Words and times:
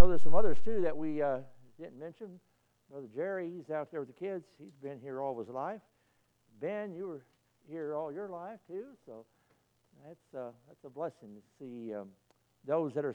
know 0.00 0.08
there's 0.08 0.22
some 0.22 0.34
others 0.34 0.56
too 0.64 0.80
that 0.80 0.96
we 0.96 1.20
uh, 1.20 1.40
didn't 1.78 1.98
mention. 1.98 2.40
Brother 2.90 3.06
Jerry, 3.14 3.52
he's 3.54 3.68
out 3.68 3.90
there 3.90 4.00
with 4.00 4.08
the 4.08 4.14
kids. 4.14 4.46
He's 4.58 4.74
been 4.82 4.98
here 4.98 5.20
all 5.20 5.38
his 5.38 5.50
life. 5.50 5.82
Ben, 6.58 6.94
you 6.94 7.06
were 7.06 7.22
here 7.68 7.94
all 7.94 8.10
your 8.10 8.30
life 8.30 8.60
too, 8.66 8.86
so 9.04 9.26
that's 10.06 10.34
uh, 10.34 10.52
that's 10.66 10.84
a 10.86 10.88
blessing 10.88 11.28
to 11.34 11.42
see 11.58 11.92
um, 11.92 12.08
those 12.66 12.94
that 12.94 13.04
are 13.04 13.14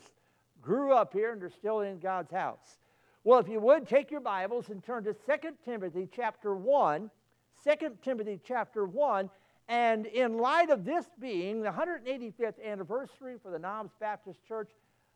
grew 0.61 0.93
up 0.93 1.11
here 1.11 1.33
and 1.33 1.41
are 1.41 1.49
still 1.49 1.79
in 1.81 1.97
God's 1.97 2.29
house. 2.29 2.77
Well, 3.23 3.39
if 3.39 3.47
you 3.47 3.59
would 3.61 3.87
take 3.87 4.11
your 4.11 4.21
Bibles 4.21 4.69
and 4.69 4.83
turn 4.83 5.05
to 5.05 5.13
2 5.13 5.19
Timothy 5.65 6.07
chapter 6.15 6.55
1, 6.55 7.09
2 7.63 7.97
Timothy 8.03 8.39
chapter 8.45 8.85
1, 8.85 9.31
and 9.67 10.05
in 10.05 10.37
light 10.37 10.69
of 10.69 10.85
this 10.85 11.07
being 11.19 11.63
the 11.63 11.71
185th 11.71 12.63
anniversary 12.63 13.37
for 13.41 13.49
the 13.49 13.57
Knobs 13.57 13.93
Baptist 13.99 14.45
Church, 14.47 14.69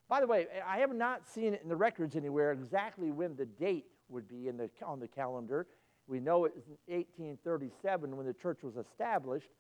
by 0.10 0.20
the 0.22 0.28
way, 0.28 0.48
I 0.68 0.80
have 0.80 0.94
not 0.94 1.28
seen 1.28 1.54
it 1.54 1.62
in 1.62 1.70
the 1.70 1.76
records 1.76 2.16
anywhere 2.16 2.52
exactly 2.52 3.12
when 3.12 3.36
the 3.36 3.46
date 3.46 3.86
would 4.10 4.28
be 4.28 4.48
in 4.48 4.58
the, 4.58 4.70
on 4.84 5.00
the 5.00 5.08
calendar. 5.08 5.68
We 6.08 6.20
know 6.20 6.46
it 6.46 6.56
was 6.56 6.66
1837 6.88 8.18
when 8.18 8.26
the 8.26 8.34
church 8.34 8.64
was 8.64 8.76
established, 8.76 9.52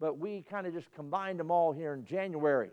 but 0.00 0.18
we 0.18 0.42
kind 0.50 0.66
of 0.66 0.72
just 0.72 0.90
combined 0.92 1.38
them 1.38 1.50
all 1.50 1.72
here 1.72 1.92
in 1.92 2.06
January. 2.06 2.70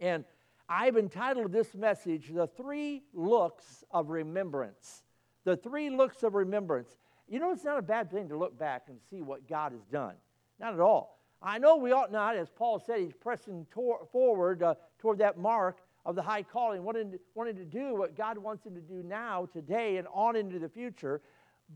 And 0.00 0.24
I've 0.68 0.98
entitled 0.98 1.50
this 1.50 1.74
message, 1.74 2.30
The 2.34 2.46
Three 2.46 3.04
Looks 3.14 3.82
of 3.90 4.10
Remembrance. 4.10 5.02
The 5.44 5.56
Three 5.56 5.88
Looks 5.88 6.22
of 6.22 6.34
Remembrance. 6.34 6.98
You 7.26 7.38
know, 7.38 7.52
it's 7.52 7.64
not 7.64 7.78
a 7.78 7.82
bad 7.82 8.10
thing 8.10 8.28
to 8.28 8.36
look 8.36 8.58
back 8.58 8.84
and 8.88 8.98
see 9.10 9.22
what 9.22 9.48
God 9.48 9.72
has 9.72 9.86
done. 9.90 10.14
Not 10.60 10.74
at 10.74 10.80
all. 10.80 11.18
I 11.40 11.56
know 11.56 11.76
we 11.76 11.92
ought 11.92 12.12
not, 12.12 12.36
as 12.36 12.50
Paul 12.50 12.78
said, 12.78 13.00
he's 13.00 13.14
pressing 13.14 13.66
tor- 13.70 14.06
forward 14.12 14.62
uh, 14.62 14.74
toward 14.98 15.18
that 15.18 15.38
mark 15.38 15.78
of 16.06 16.14
the 16.14 16.22
high 16.22 16.42
calling, 16.42 16.82
wanting 16.82 17.12
to, 17.12 17.20
wanting 17.34 17.56
to 17.56 17.64
do 17.64 17.94
what 17.94 18.16
God 18.16 18.38
wants 18.38 18.66
him 18.66 18.74
to 18.74 18.80
do 18.80 19.02
now, 19.02 19.48
today, 19.52 19.96
and 19.96 20.06
on 20.12 20.36
into 20.36 20.58
the 20.58 20.68
future. 20.68 21.20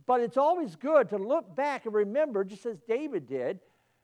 But 0.06 0.20
it's 0.20 0.36
always 0.36 0.76
good 0.76 1.08
to 1.10 1.16
look 1.16 1.56
back 1.56 1.86
and 1.86 1.94
remember, 1.94 2.44
just 2.44 2.66
as 2.66 2.78
David 2.86 3.26
did, 3.26 3.60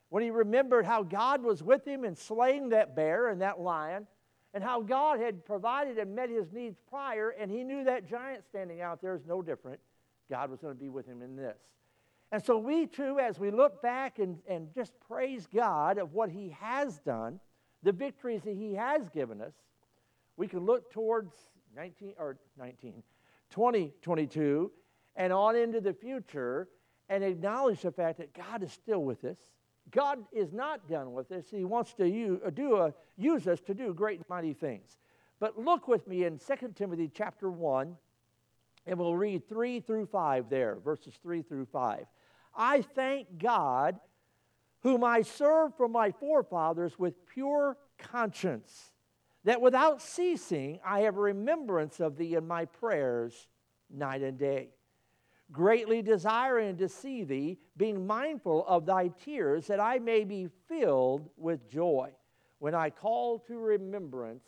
when 0.08 0.22
he 0.22 0.30
remembered 0.30 0.86
how 0.86 1.02
God 1.02 1.42
was 1.42 1.62
with 1.62 1.86
him 1.86 2.04
in 2.04 2.14
slaying 2.14 2.70
that 2.70 2.96
bear 2.96 3.28
and 3.28 3.40
that 3.42 3.60
lion, 3.60 4.06
and 4.54 4.62
how 4.62 4.80
God 4.80 5.18
had 5.18 5.44
provided 5.44 5.98
and 5.98 6.14
met 6.14 6.30
his 6.30 6.52
needs 6.52 6.78
prior, 6.88 7.30
and 7.30 7.50
he 7.50 7.64
knew 7.64 7.84
that 7.84 8.08
giant 8.08 8.44
standing 8.44 8.80
out 8.80 9.02
there 9.02 9.14
is 9.14 9.26
no 9.26 9.42
different. 9.42 9.80
God 10.30 10.50
was 10.50 10.60
going 10.60 10.72
to 10.72 10.80
be 10.80 10.88
with 10.88 11.06
him 11.06 11.20
in 11.22 11.36
this. 11.36 11.58
And 12.30 12.42
so 12.42 12.56
we 12.56 12.86
too, 12.86 13.18
as 13.18 13.38
we 13.38 13.50
look 13.50 13.82
back 13.82 14.18
and, 14.18 14.38
and 14.48 14.72
just 14.74 14.92
praise 15.06 15.46
God 15.52 15.98
of 15.98 16.14
what 16.14 16.30
he 16.30 16.56
has 16.60 16.98
done, 17.00 17.40
the 17.82 17.92
victories 17.92 18.42
that 18.42 18.56
he 18.56 18.74
has 18.74 19.08
given 19.10 19.40
us, 19.40 19.52
we 20.36 20.48
can 20.48 20.60
look 20.60 20.90
towards 20.90 21.32
19 21.76 22.14
or 22.18 22.36
19, 22.58 23.02
2022 23.50 24.70
and 25.16 25.32
on 25.32 25.56
into 25.56 25.80
the 25.80 25.92
future 25.92 26.68
and 27.08 27.22
acknowledge 27.22 27.82
the 27.82 27.92
fact 27.92 28.18
that 28.18 28.34
God 28.34 28.62
is 28.62 28.72
still 28.72 29.04
with 29.04 29.24
us. 29.24 29.38
God 29.90 30.18
is 30.32 30.52
not 30.52 30.88
done 30.88 31.12
with 31.12 31.30
us. 31.30 31.44
He 31.50 31.64
wants 31.64 31.92
to 31.94 32.08
use, 32.08 32.40
uh, 32.44 32.50
do 32.50 32.76
a, 32.76 32.94
use 33.16 33.46
us 33.46 33.60
to 33.62 33.74
do 33.74 33.92
great 33.92 34.18
and 34.18 34.28
mighty 34.28 34.54
things. 34.54 34.96
But 35.38 35.58
look 35.58 35.88
with 35.88 36.06
me 36.08 36.24
in 36.24 36.38
2 36.38 36.72
Timothy 36.74 37.10
chapter 37.12 37.50
1, 37.50 37.94
and 38.86 38.98
we'll 38.98 39.16
read 39.16 39.48
3 39.48 39.80
through 39.80 40.06
5 40.06 40.48
there, 40.48 40.78
verses 40.82 41.14
3 41.22 41.42
through 41.42 41.66
5. 41.66 42.06
I 42.56 42.82
thank 42.82 43.38
God, 43.38 43.98
whom 44.82 45.04
I 45.04 45.22
serve 45.22 45.76
from 45.76 45.92
my 45.92 46.12
forefathers 46.12 46.98
with 46.98 47.26
pure 47.26 47.76
conscience 47.98 48.93
that 49.44 49.60
without 49.60 50.02
ceasing 50.02 50.80
I 50.84 51.00
have 51.00 51.16
remembrance 51.16 52.00
of 52.00 52.16
thee 52.16 52.34
in 52.34 52.46
my 52.46 52.64
prayers 52.64 53.48
night 53.90 54.22
and 54.22 54.38
day, 54.38 54.70
greatly 55.52 56.02
desiring 56.02 56.76
to 56.78 56.88
see 56.88 57.24
thee, 57.24 57.58
being 57.76 58.06
mindful 58.06 58.64
of 58.66 58.86
thy 58.86 59.08
tears, 59.08 59.66
that 59.66 59.80
I 59.80 59.98
may 59.98 60.24
be 60.24 60.48
filled 60.68 61.28
with 61.36 61.68
joy 61.68 62.10
when 62.58 62.74
I 62.74 62.90
call 62.90 63.38
to 63.40 63.58
remembrance 63.58 64.44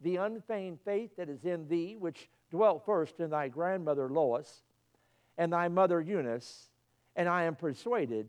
the 0.00 0.16
unfeigned 0.16 0.78
faith 0.84 1.10
that 1.16 1.28
is 1.28 1.44
in 1.44 1.68
thee, 1.68 1.96
which 1.98 2.30
dwelt 2.50 2.84
first 2.86 3.20
in 3.20 3.30
thy 3.30 3.48
grandmother 3.48 4.08
Lois 4.08 4.62
and 5.36 5.52
thy 5.52 5.68
mother 5.68 6.00
Eunice, 6.00 6.70
and 7.16 7.28
I 7.28 7.44
am 7.44 7.54
persuaded 7.54 8.28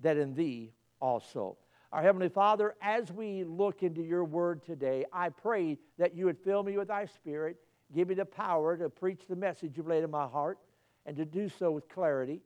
that 0.00 0.16
in 0.16 0.34
thee 0.34 0.72
also. 1.00 1.56
Our 1.92 2.02
Heavenly 2.02 2.28
Father, 2.28 2.76
as 2.80 3.10
we 3.10 3.42
look 3.42 3.82
into 3.82 4.00
your 4.00 4.24
word 4.24 4.64
today, 4.64 5.04
I 5.12 5.28
pray 5.28 5.76
that 5.98 6.14
you 6.14 6.26
would 6.26 6.38
fill 6.38 6.62
me 6.62 6.76
with 6.78 6.86
thy 6.86 7.06
spirit, 7.06 7.56
give 7.92 8.08
me 8.08 8.14
the 8.14 8.24
power 8.24 8.76
to 8.76 8.88
preach 8.88 9.22
the 9.28 9.34
message 9.34 9.76
you've 9.76 9.88
laid 9.88 10.04
in 10.04 10.10
my 10.10 10.28
heart, 10.28 10.58
and 11.04 11.16
to 11.16 11.24
do 11.24 11.48
so 11.48 11.72
with 11.72 11.88
clarity. 11.88 12.42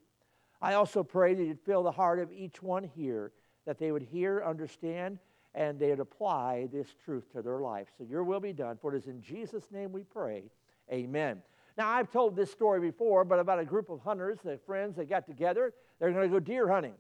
I 0.63 0.75
also 0.75 1.03
pray 1.03 1.35
that 1.35 1.45
you'd 1.45 1.61
fill 1.61 1.83
the 1.83 1.93
heart 1.93 2.21
of 2.21 2.33
each 2.33 2.63
one 2.63 2.85
here, 2.85 3.33
that 3.67 3.79
they 3.79 3.93
would 3.93 4.03
hear, 4.03 4.43
understand, 4.43 5.19
and 5.55 5.79
they 5.79 5.91
would 5.91 6.01
apply 6.01 6.69
this 6.73 6.89
truth 7.05 7.31
to 7.33 7.43
their 7.43 7.59
life. 7.61 7.89
So 7.99 8.05
your 8.05 8.25
will 8.25 8.41
be 8.41 8.55
done, 8.55 8.79
for 8.81 8.95
it 8.95 8.97
is 8.97 9.09
in 9.09 9.21
Jesus' 9.21 9.71
name 9.71 9.93
we 9.93 10.05
pray. 10.05 10.45
Amen. 10.91 11.43
Now, 11.77 11.91
I've 11.91 12.11
told 12.11 12.35
this 12.35 12.51
story 12.51 12.81
before, 12.81 13.25
but 13.25 13.39
about 13.39 13.59
a 13.59 13.65
group 13.67 13.91
of 13.91 14.01
hunters, 14.01 14.39
the 14.43 14.59
friends, 14.65 14.97
they 14.97 15.05
got 15.05 15.27
together. 15.27 15.75
They're 15.99 16.13
going 16.13 16.31
to 16.31 16.33
go 16.33 16.41
deer 16.41 16.67
hunting. 16.67 16.95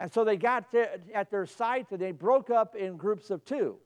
And 0.00 0.10
so 0.10 0.24
they 0.24 0.38
got 0.38 0.74
at 1.14 1.30
their 1.30 1.44
site 1.44 1.92
and 1.92 2.00
they 2.00 2.10
broke 2.10 2.48
up 2.48 2.74
in 2.74 2.96
groups 2.96 3.30
of 3.30 3.44
two. 3.44 3.76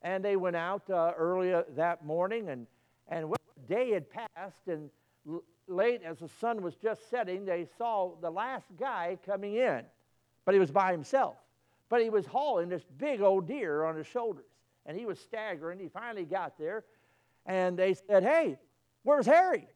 And 0.00 0.24
they 0.24 0.36
went 0.36 0.56
out 0.56 0.88
uh, 0.88 1.12
early 1.16 1.54
that 1.76 2.04
morning, 2.04 2.48
and, 2.48 2.66
and 3.08 3.34
day 3.68 3.90
had 3.90 4.08
passed, 4.08 4.68
and 4.68 4.88
l- 5.28 5.42
late 5.68 6.02
as 6.02 6.18
the 6.20 6.28
sun 6.40 6.62
was 6.62 6.76
just 6.76 7.10
setting, 7.10 7.44
they 7.44 7.66
saw 7.76 8.12
the 8.20 8.30
last 8.30 8.66
guy 8.78 9.18
coming 9.26 9.56
in. 9.56 9.82
But 10.44 10.54
he 10.54 10.60
was 10.60 10.70
by 10.70 10.92
himself. 10.92 11.36
But 11.88 12.02
he 12.02 12.10
was 12.10 12.24
hauling 12.24 12.68
this 12.68 12.84
big 12.98 13.20
old 13.20 13.46
deer 13.46 13.84
on 13.84 13.96
his 13.96 14.06
shoulders. 14.06 14.44
And 14.86 14.96
he 14.96 15.06
was 15.06 15.18
staggering. 15.18 15.78
He 15.78 15.88
finally 15.88 16.24
got 16.24 16.56
there, 16.58 16.84
and 17.44 17.76
they 17.76 17.94
said, 17.94 18.22
Hey, 18.22 18.58
where's 19.02 19.26
Harry? 19.26 19.66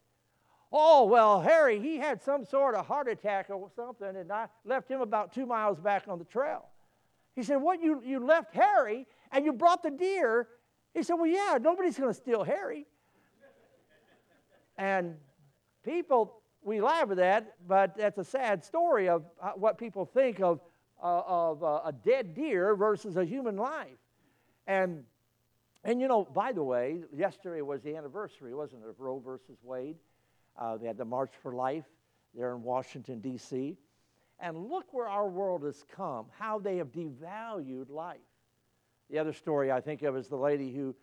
Oh, 0.72 1.04
well, 1.06 1.40
Harry, 1.40 1.80
he 1.80 1.96
had 1.96 2.22
some 2.22 2.44
sort 2.44 2.76
of 2.76 2.86
heart 2.86 3.08
attack 3.08 3.50
or 3.50 3.68
something, 3.74 4.14
and 4.16 4.30
I 4.30 4.46
left 4.64 4.88
him 4.88 5.00
about 5.00 5.32
two 5.32 5.44
miles 5.44 5.80
back 5.80 6.04
on 6.06 6.18
the 6.18 6.24
trail. 6.24 6.66
He 7.34 7.42
said, 7.42 7.56
What, 7.56 7.82
you, 7.82 8.02
you 8.04 8.20
left 8.20 8.54
Harry 8.54 9.06
and 9.32 9.44
you 9.44 9.52
brought 9.52 9.82
the 9.82 9.90
deer? 9.90 10.46
He 10.94 11.02
said, 11.02 11.14
Well, 11.14 11.26
yeah, 11.26 11.58
nobody's 11.60 11.98
going 11.98 12.10
to 12.10 12.14
steal 12.14 12.44
Harry. 12.44 12.86
and 14.78 15.16
people, 15.84 16.40
we 16.62 16.80
laugh 16.80 17.10
at 17.10 17.16
that, 17.16 17.54
but 17.66 17.96
that's 17.96 18.18
a 18.18 18.24
sad 18.24 18.64
story 18.64 19.08
of 19.08 19.24
uh, 19.42 19.52
what 19.56 19.76
people 19.76 20.04
think 20.04 20.40
of, 20.40 20.60
uh, 21.02 21.22
of 21.26 21.64
uh, 21.64 21.80
a 21.84 21.92
dead 21.92 22.32
deer 22.32 22.76
versus 22.76 23.16
a 23.16 23.24
human 23.24 23.56
life. 23.56 23.98
And, 24.68 25.02
and 25.82 26.00
you 26.00 26.06
know, 26.06 26.24
by 26.24 26.52
the 26.52 26.62
way, 26.62 27.00
yesterday 27.12 27.62
was 27.62 27.82
the 27.82 27.96
anniversary, 27.96 28.54
wasn't 28.54 28.84
it, 28.84 28.88
of 28.88 29.00
Roe 29.00 29.18
versus 29.18 29.58
Wade? 29.64 29.96
Uh, 30.58 30.76
they 30.76 30.86
had 30.86 30.96
the 30.96 31.04
March 31.04 31.32
for 31.42 31.54
Life 31.54 31.84
there 32.34 32.54
in 32.54 32.62
Washington, 32.62 33.20
D.C. 33.20 33.76
And 34.38 34.56
look 34.68 34.92
where 34.92 35.08
our 35.08 35.28
world 35.28 35.64
has 35.64 35.84
come, 35.94 36.26
how 36.38 36.58
they 36.58 36.78
have 36.78 36.92
devalued 36.92 37.90
life. 37.90 38.18
The 39.10 39.18
other 39.18 39.32
story 39.32 39.72
I 39.72 39.80
think 39.80 40.02
of 40.02 40.16
is 40.16 40.28
the 40.28 40.36
lady 40.36 40.72
who, 40.72 40.94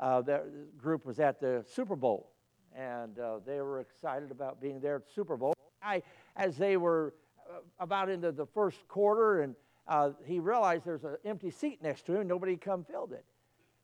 uh, 0.00 0.20
the 0.20 0.42
group 0.76 1.06
was 1.06 1.20
at 1.20 1.40
the 1.40 1.64
Super 1.72 1.96
Bowl, 1.96 2.32
and 2.76 3.18
uh, 3.18 3.38
they 3.46 3.60
were 3.60 3.80
excited 3.80 4.30
about 4.30 4.60
being 4.60 4.80
there 4.80 4.96
at 4.96 5.08
Super 5.14 5.36
Bowl. 5.36 5.54
I, 5.82 6.02
as 6.36 6.56
they 6.56 6.76
were 6.76 7.14
uh, 7.48 7.58
about 7.78 8.08
into 8.08 8.32
the 8.32 8.46
first 8.46 8.86
quarter, 8.88 9.42
and 9.42 9.54
uh, 9.86 10.10
he 10.24 10.40
realized 10.40 10.84
there's 10.84 11.04
an 11.04 11.16
empty 11.24 11.50
seat 11.50 11.82
next 11.82 12.06
to 12.06 12.20
him, 12.20 12.26
nobody 12.26 12.56
come 12.56 12.84
filled 12.84 13.12
it. 13.12 13.24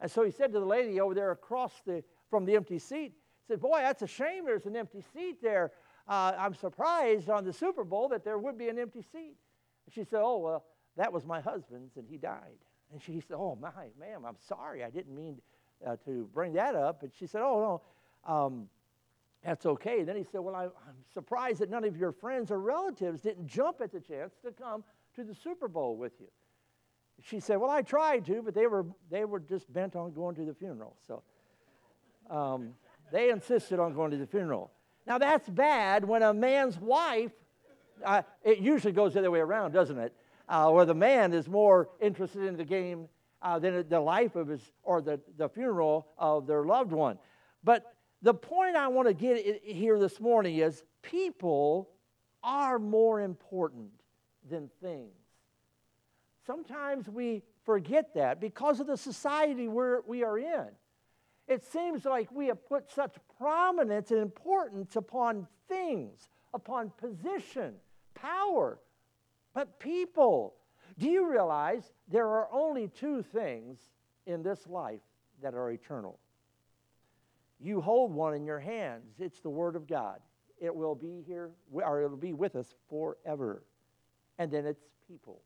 And 0.01 0.11
so 0.11 0.25
he 0.25 0.31
said 0.31 0.53
to 0.53 0.61
the 0.61 0.67
lady 0.67 1.01
over 1.01 1.15
there 1.15 1.33
across 1.33 1.73
the, 1.85 2.03
from 2.31 2.45
the 2.45 2.55
empty 2.57 2.79
seat, 2.79 3.13
said, 3.49 3.61
Boy, 3.61 3.81
that's 3.83 4.03
a 4.03 4.07
shame 4.07 4.45
there's 4.45 4.67
an 4.67 4.77
empty 4.77 5.03
seat 5.13 5.43
there. 5.43 5.73
Uh, 6.07 6.33
I'm 6.39 6.55
surprised 6.55 7.29
on 7.29 7.45
the 7.45 7.53
Super 7.53 7.85
Bowl 7.85 8.09
that 8.11 8.25
there 8.25 8.39
would 8.39 8.57
be 8.57 8.69
an 8.69 8.79
empty 8.79 9.03
seat. 9.03 9.37
She 9.91 10.05
said, 10.05 10.21
Oh, 10.23 10.39
well, 10.39 10.65
that 10.97 11.13
was 11.13 11.27
my 11.27 11.41
husband's 11.41 11.97
and 11.97 12.07
he 12.09 12.17
died. 12.17 12.59
And 12.93 13.03
she 13.03 13.21
said, 13.21 13.37
Oh, 13.37 13.59
my, 13.61 13.89
ma'am, 13.99 14.25
I'm 14.27 14.37
sorry. 14.49 14.85
I 14.85 14.91
didn't 14.91 15.15
mean 15.15 15.41
uh, 15.87 15.97
to 16.05 16.29
bring 16.33 16.53
that 16.55 16.75
up. 16.75 17.03
And 17.03 17.13
she 17.19 17.27
said, 17.27 17.43
Oh, 17.43 17.83
no, 18.27 18.33
um, 18.33 18.69
that's 19.45 19.67
okay. 19.67 20.01
And 20.01 20.09
then 20.09 20.17
he 20.17 20.25
said, 20.25 20.41
Well, 20.41 20.55
I, 20.55 20.65
I'm 20.65 20.97
surprised 21.13 21.61
that 21.61 21.71
none 21.71 21.85
of 21.85 21.97
your 21.97 22.13
friends 22.13 22.51
or 22.51 22.61
relatives 22.61 23.21
didn't 23.21 23.47
jump 23.47 23.81
at 23.81 23.93
the 23.93 24.01
chance 24.01 24.35
to 24.45 24.53
come 24.53 24.85
to 25.15 25.25
the 25.25 25.35
Super 25.35 25.69
Bowl 25.69 25.97
with 25.97 26.13
you. 26.21 26.29
She 27.23 27.41
said, 27.41 27.57
Well, 27.57 27.71
I 27.71 27.83
tried 27.83 28.25
to, 28.27 28.43
but 28.43 28.55
they 28.55 28.67
were, 28.67 28.87
they 29.11 29.25
were 29.25 29.41
just 29.41 29.73
bent 29.73 29.97
on 29.97 30.13
going 30.13 30.35
to 30.37 30.45
the 30.45 30.55
funeral. 30.55 30.97
So, 31.07 31.23
um, 32.31 32.75
they 33.13 33.31
insisted 33.31 33.79
on 33.79 33.95
going 33.95 34.11
to 34.11 34.17
the 34.17 34.27
funeral. 34.27 34.71
Now, 35.07 35.19
that's 35.19 35.49
bad 35.49 36.05
when 36.05 36.23
a 36.23 36.35
man's 36.35 36.79
wife, 36.79 37.33
uh, 38.05 38.23
it 38.45 38.59
usually 38.59 38.93
goes 38.93 39.15
the 39.15 39.21
other 39.21 39.31
way 39.31 39.41
around, 39.41 39.73
doesn't 39.73 39.99
it? 39.99 40.13
Uh, 40.49 40.71
where 40.71 40.85
the 40.85 40.95
man 40.95 41.33
is 41.33 41.49
more 41.49 41.89
interested 42.01 42.43
in 42.43 42.57
the 42.57 42.65
game 42.65 43.09
uh, 43.43 43.59
than 43.59 43.89
the 43.89 44.01
life 44.01 44.37
of 44.37 44.49
his, 44.49 44.61
or 44.83 45.01
the, 45.01 45.21
the 45.37 45.49
funeral 45.49 46.09
of 46.19 46.47
their 46.47 46.65
loved 46.65 46.93
one. 46.93 47.19
But 47.65 47.95
The 48.21 48.35
point 48.35 48.75
I 48.75 48.89
want 48.89 49.07
to 49.09 49.15
get 49.15 49.63
here 49.65 49.99
this 49.99 50.21
morning 50.21 50.57
is 50.59 50.83
people 51.03 51.91
are 52.43 52.79
more 52.79 53.21
important 53.21 53.91
than 54.51 54.69
things. 54.83 55.13
Sometimes 56.47 57.09
we 57.09 57.43
forget 57.65 58.15
that 58.15 58.41
because 58.41 58.81
of 58.81 58.87
the 58.87 58.97
society 58.97 59.69
we're, 59.69 60.01
we 60.07 60.25
are 60.25 60.39
in. 60.39 60.67
It 61.49 61.65
seems 61.65 62.05
like 62.05 62.31
we 62.31 62.47
have 62.49 62.67
put 62.69 62.91
such 62.91 63.17
prominence 63.39 64.11
and 64.11 64.21
importance 64.21 64.97
upon 64.97 65.47
things, 65.67 66.29
upon 66.53 66.91
position, 66.91 67.75
power, 68.15 68.79
but 69.55 69.81
people. 69.81 70.55
Do 70.99 71.09
you 71.09 71.31
realize 71.31 71.93
there 72.07 72.29
are 72.29 72.49
only 72.53 72.89
two 72.89 73.23
things 73.23 73.79
in 74.27 74.43
this 74.43 74.67
life 74.67 75.01
that 75.43 75.55
are 75.55 75.71
eternal? 75.71 76.19
You 77.61 77.81
hold 77.81 78.13
one 78.13 78.35
in 78.35 78.45
your 78.45 78.61
hands. 78.61 79.15
It's 79.19 79.41
the 79.41 79.51
Word 79.51 79.75
of 79.75 79.87
God. 79.87 80.21
It 80.61 80.75
will 80.75 80.95
be 80.95 81.23
here, 81.27 81.51
or 81.73 82.03
it'll 82.03 82.17
be 82.17 82.35
with 82.35 82.57
us 82.57 82.75
forever. 82.89 83.63
And 84.39 84.51
then 84.51 84.67
it's 84.67 84.85
people. 85.09 85.41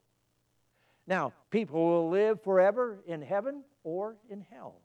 Now, 1.06 1.32
people 1.50 1.84
will 1.84 2.10
live 2.10 2.42
forever 2.42 3.02
in 3.06 3.22
heaven 3.22 3.62
or 3.84 4.16
in 4.28 4.40
hell. 4.40 4.81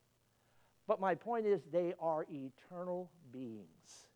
But 0.87 0.99
my 1.01 1.15
point 1.15 1.45
is, 1.45 1.61
they 1.71 1.93
are 1.99 2.25
eternal 2.31 3.11
beings. 3.31 4.07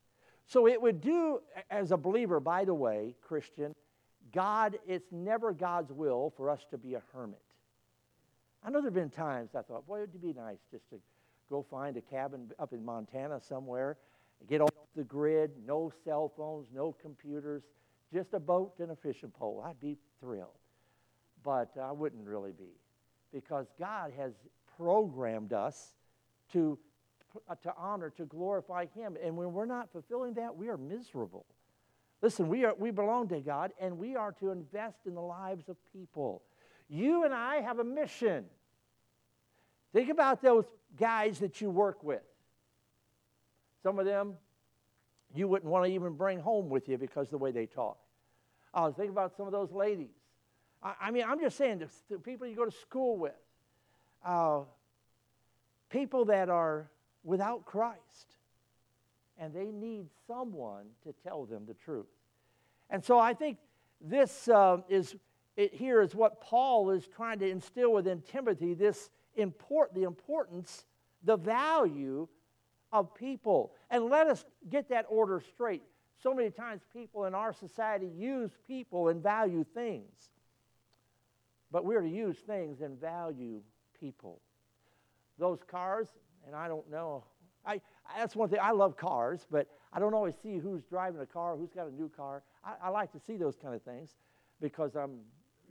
So 0.45 0.67
it 0.67 0.81
would 0.81 1.01
do, 1.01 1.41
as 1.69 1.91
a 1.91 1.97
believer, 1.97 2.39
by 2.39 2.65
the 2.65 2.73
way, 2.73 3.15
Christian, 3.21 3.73
God, 4.33 4.77
it's 4.87 5.11
never 5.11 5.51
God's 5.51 5.91
will 5.91 6.33
for 6.35 6.49
us 6.49 6.65
to 6.71 6.77
be 6.77 6.95
a 6.95 7.01
hermit. 7.13 7.41
I 8.63 8.69
know 8.69 8.79
there 8.79 8.85
have 8.85 8.93
been 8.93 9.09
times 9.09 9.51
I 9.55 9.61
thought, 9.61 9.87
boy, 9.87 10.01
it 10.01 10.09
would 10.13 10.21
be 10.21 10.33
nice 10.33 10.59
just 10.71 10.89
to 10.91 10.99
go 11.49 11.65
find 11.69 11.97
a 11.97 12.01
cabin 12.01 12.51
up 12.59 12.73
in 12.73 12.83
Montana 12.83 13.41
somewhere, 13.41 13.97
get 14.47 14.61
off 14.61 14.69
the 14.95 15.03
grid, 15.03 15.51
no 15.65 15.91
cell 16.05 16.31
phones, 16.35 16.67
no 16.73 16.95
computers, 17.01 17.63
just 18.13 18.33
a 18.33 18.39
boat 18.39 18.73
and 18.79 18.91
a 18.91 18.95
fishing 18.95 19.31
pole. 19.31 19.63
I'd 19.65 19.79
be 19.79 19.97
thrilled. 20.19 20.49
But 21.43 21.71
I 21.81 21.91
wouldn't 21.91 22.25
really 22.25 22.51
be 22.51 22.71
because 23.33 23.67
God 23.79 24.11
has 24.17 24.33
programmed 24.77 25.53
us 25.53 25.93
to, 26.53 26.77
uh, 27.49 27.55
to 27.63 27.73
honor, 27.77 28.09
to 28.11 28.25
glorify 28.25 28.85
Him. 28.95 29.17
And 29.23 29.35
when 29.35 29.53
we're 29.53 29.65
not 29.65 29.91
fulfilling 29.91 30.33
that, 30.35 30.55
we 30.55 30.69
are 30.69 30.77
miserable. 30.77 31.45
Listen, 32.21 32.47
we, 32.47 32.65
are, 32.65 32.75
we 32.77 32.91
belong 32.91 33.27
to 33.29 33.39
God 33.39 33.71
and 33.79 33.97
we 33.97 34.15
are 34.15 34.31
to 34.33 34.51
invest 34.51 34.99
in 35.05 35.15
the 35.15 35.21
lives 35.21 35.69
of 35.69 35.77
people. 35.91 36.43
You 36.87 37.23
and 37.23 37.33
I 37.33 37.61
have 37.61 37.79
a 37.79 37.83
mission. 37.83 38.45
Think 39.93 40.09
about 40.09 40.41
those 40.41 40.65
guys 40.99 41.39
that 41.39 41.61
you 41.61 41.69
work 41.69 42.03
with. 42.03 42.21
Some 43.81 43.97
of 43.97 44.05
them 44.05 44.35
you 45.33 45.47
wouldn't 45.47 45.71
want 45.71 45.85
to 45.85 45.91
even 45.91 46.13
bring 46.13 46.39
home 46.39 46.69
with 46.69 46.89
you 46.89 46.97
because 46.97 47.27
of 47.27 47.31
the 47.31 47.37
way 47.37 47.51
they 47.51 47.65
talk. 47.65 47.97
Uh, 48.73 48.91
think 48.91 49.09
about 49.09 49.35
some 49.35 49.45
of 49.45 49.51
those 49.51 49.71
ladies. 49.71 50.13
I, 50.83 50.93
I 51.01 51.11
mean, 51.11 51.23
I'm 51.27 51.39
just 51.39 51.57
saying, 51.57 51.79
the, 51.79 51.89
the, 52.09 52.19
people 52.19 52.47
you 52.47 52.55
go 52.55 52.65
to 52.65 52.71
school 52.71 53.17
with, 53.17 53.33
uh, 54.25 54.61
people 55.91 56.25
that 56.25 56.49
are 56.49 56.89
without 57.23 57.65
Christ, 57.65 58.37
and 59.37 59.53
they 59.53 59.71
need 59.71 60.07
someone 60.27 60.85
to 61.03 61.13
tell 61.23 61.45
them 61.45 61.65
the 61.67 61.73
truth. 61.73 62.07
And 62.89 63.03
so 63.03 63.19
I 63.19 63.33
think 63.33 63.57
this 63.99 64.47
uh, 64.47 64.77
is 64.89 65.15
it 65.57 65.73
here 65.73 66.01
is 66.01 66.15
what 66.15 66.41
Paul 66.41 66.91
is 66.91 67.07
trying 67.07 67.39
to 67.39 67.49
instill 67.49 67.93
within 67.93 68.21
Timothy 68.21 68.73
this 68.73 69.09
import, 69.35 69.93
the 69.93 70.03
importance, 70.03 70.85
the 71.23 71.37
value 71.37 72.27
of 72.91 73.13
people. 73.13 73.73
And 73.89 74.05
let 74.05 74.27
us 74.27 74.45
get 74.69 74.89
that 74.89 75.05
order 75.09 75.41
straight. 75.53 75.83
So 76.23 76.33
many 76.33 76.51
times, 76.51 76.81
people 76.93 77.25
in 77.25 77.35
our 77.35 77.51
society 77.51 78.07
use 78.15 78.51
people 78.67 79.09
and 79.09 79.21
value 79.21 79.65
things. 79.73 80.29
But 81.71 81.85
we're 81.85 82.01
to 82.01 82.09
use 82.09 82.37
things 82.37 82.81
and 82.81 82.99
value 82.99 83.61
people. 83.99 84.39
Those 85.41 85.63
cars, 85.63 86.07
and 86.45 86.55
I 86.55 86.67
don't 86.67 86.87
know, 86.91 87.23
I, 87.65 87.81
that's 88.15 88.35
one 88.35 88.47
thing. 88.47 88.59
I 88.61 88.71
love 88.71 88.95
cars, 88.95 89.47
but 89.49 89.67
I 89.91 89.99
don't 89.99 90.13
always 90.13 90.35
see 90.41 90.59
who's 90.59 90.83
driving 90.83 91.19
a 91.19 91.25
car, 91.25 91.57
who's 91.57 91.71
got 91.71 91.87
a 91.87 91.91
new 91.91 92.09
car. 92.15 92.43
I, 92.63 92.73
I 92.83 92.89
like 92.89 93.11
to 93.13 93.19
see 93.19 93.37
those 93.37 93.55
kind 93.55 93.73
of 93.73 93.81
things 93.81 94.11
because 94.61 94.95
I'm, 94.95 95.17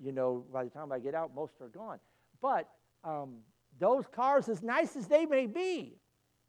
you 0.03 0.11
know, 0.11 0.45
by 0.53 0.65
the 0.65 0.71
time 0.71 0.91
I 0.91 0.99
get 0.99 1.15
out, 1.15 1.35
most 1.37 1.55
are 1.61 1.69
gone. 1.69 2.01
But 2.43 2.69
um, 3.05 3.37
those 3.79 4.07
cars, 4.11 4.49
as 4.49 4.61
nice 4.61 4.97
as 4.97 5.07
they 5.07 5.25
may 5.25 5.47
be, 5.47 5.95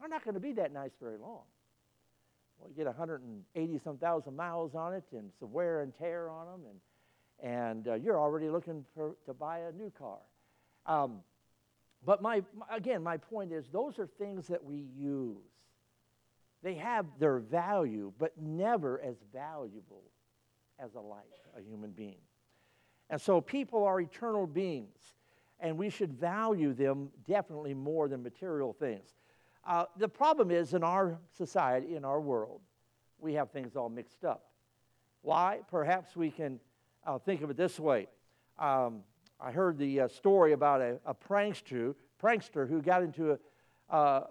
are 0.02 0.08
not 0.08 0.24
going 0.24 0.34
to 0.34 0.40
be 0.40 0.54
that 0.54 0.74
nice 0.74 0.94
very 1.00 1.18
long. 1.20 1.44
Well, 2.58 2.70
you 2.70 2.76
get 2.76 2.88
180 2.88 3.80
some 3.84 3.98
thousand 3.98 4.36
miles 4.36 4.74
on 4.74 4.94
it 4.96 5.04
and 5.12 5.30
some 5.40 5.52
wear 5.52 5.82
and 5.82 5.94
tear 5.96 6.28
on 6.32 6.48
them, 6.48 6.62
and, 7.44 7.52
and 7.52 7.88
uh, 7.88 7.94
you're 7.94 8.20
already 8.20 8.50
looking 8.50 8.84
for, 8.96 9.16
to 9.28 9.34
buy 9.36 9.60
a 9.60 9.72
new 9.72 9.92
car. 9.96 10.18
Um, 10.88 11.20
but 12.06 12.22
my, 12.22 12.42
again, 12.70 13.04
my 13.04 13.18
point 13.18 13.52
is 13.52 13.68
those 13.68 14.00
are 14.00 14.08
things 14.08 14.48
that 14.48 14.64
we 14.64 14.86
use. 14.98 15.38
They 16.64 16.76
have 16.76 17.06
their 17.20 17.40
value, 17.40 18.14
but 18.18 18.34
never 18.40 19.02
as 19.02 19.16
valuable 19.34 20.04
as 20.80 20.96
a 20.96 21.00
life, 21.00 21.26
a 21.58 21.62
human 21.62 21.92
being. 21.92 22.22
And 23.10 23.20
so 23.20 23.42
people 23.42 23.84
are 23.84 24.00
eternal 24.00 24.48
beings, 24.48 25.16
and 25.60 25.78
we 25.78 25.90
should 25.90 26.14
value 26.14 26.74
them 26.74 27.10
definitely 27.28 27.74
more 27.74 28.08
than 28.08 28.24
material 28.24 28.74
things. 28.74 29.10
Uh, 29.66 29.86
the 29.98 30.08
problem 30.08 30.50
is 30.50 30.74
in 30.74 30.84
our 30.84 31.20
society, 31.38 31.96
in 31.96 32.06
our 32.06 32.20
world, 32.20 32.62
we 33.20 33.34
have 33.34 33.52
things 33.52 33.76
all 33.76 33.90
mixed 33.90 34.24
up. 34.24 34.46
Why? 35.22 35.60
Perhaps 35.70 36.16
we 36.16 36.32
can 36.32 36.60
uh, 37.06 37.20
think 37.20 37.42
of 37.42 37.52
it 37.52 37.58
this 37.58 37.80
way. 37.80 38.08
Um, 38.58 39.02
I 39.44 39.52
heard 39.52 39.78
the 39.78 40.02
uh, 40.02 40.08
story 40.08 40.54
about 40.54 40.82
a, 40.82 41.00
a, 41.06 41.16
prankster, 41.16 41.96
prankster 42.22 42.70
who 42.70 42.82
got 42.82 43.02
into 43.02 43.32
a, 43.32 43.38
uh, 43.94 44.24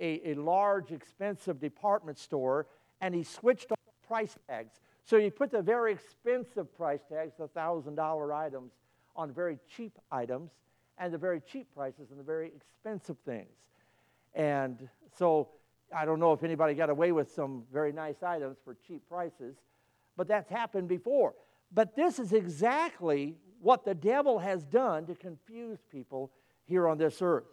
a, 0.00 0.30
a, 0.30 0.34
large, 0.34 0.90
expensive 0.90 1.60
department 1.60 2.18
store 2.18 2.66
and 3.00 3.14
he 3.14 3.22
switched 3.22 3.70
off 3.70 3.78
price 4.06 4.36
tags. 4.48 4.80
So 5.04 5.20
he 5.20 5.30
put 5.30 5.52
the 5.52 5.62
very 5.62 5.92
expensive 5.92 6.74
price 6.76 7.02
tags, 7.08 7.34
the 7.38 7.48
$1,000 7.48 8.34
items, 8.34 8.72
on 9.14 9.32
very 9.32 9.58
cheap 9.74 9.98
items 10.10 10.50
and 10.98 11.12
the 11.14 11.18
very 11.18 11.40
cheap 11.40 11.68
prices 11.74 12.10
on 12.10 12.18
the 12.18 12.24
very 12.24 12.52
expensive 12.54 13.16
things. 13.24 13.54
And 14.34 14.88
so 15.16 15.48
I 15.94 16.04
don't 16.04 16.18
know 16.18 16.32
if 16.32 16.42
anybody 16.42 16.74
got 16.74 16.90
away 16.90 17.12
with 17.12 17.32
some 17.32 17.64
very 17.72 17.92
nice 17.92 18.22
items 18.22 18.58
for 18.64 18.76
cheap 18.86 19.02
prices, 19.08 19.56
but 20.16 20.26
that's 20.26 20.50
happened 20.50 20.88
before. 20.88 21.34
But 21.72 21.96
this 21.96 22.18
is 22.18 22.32
exactly 22.32 23.36
what 23.60 23.84
the 23.84 23.94
devil 23.94 24.38
has 24.38 24.64
done 24.64 25.06
to 25.06 25.14
confuse 25.14 25.78
people 25.90 26.30
here 26.64 26.88
on 26.88 26.98
this 26.98 27.22
earth. 27.22 27.44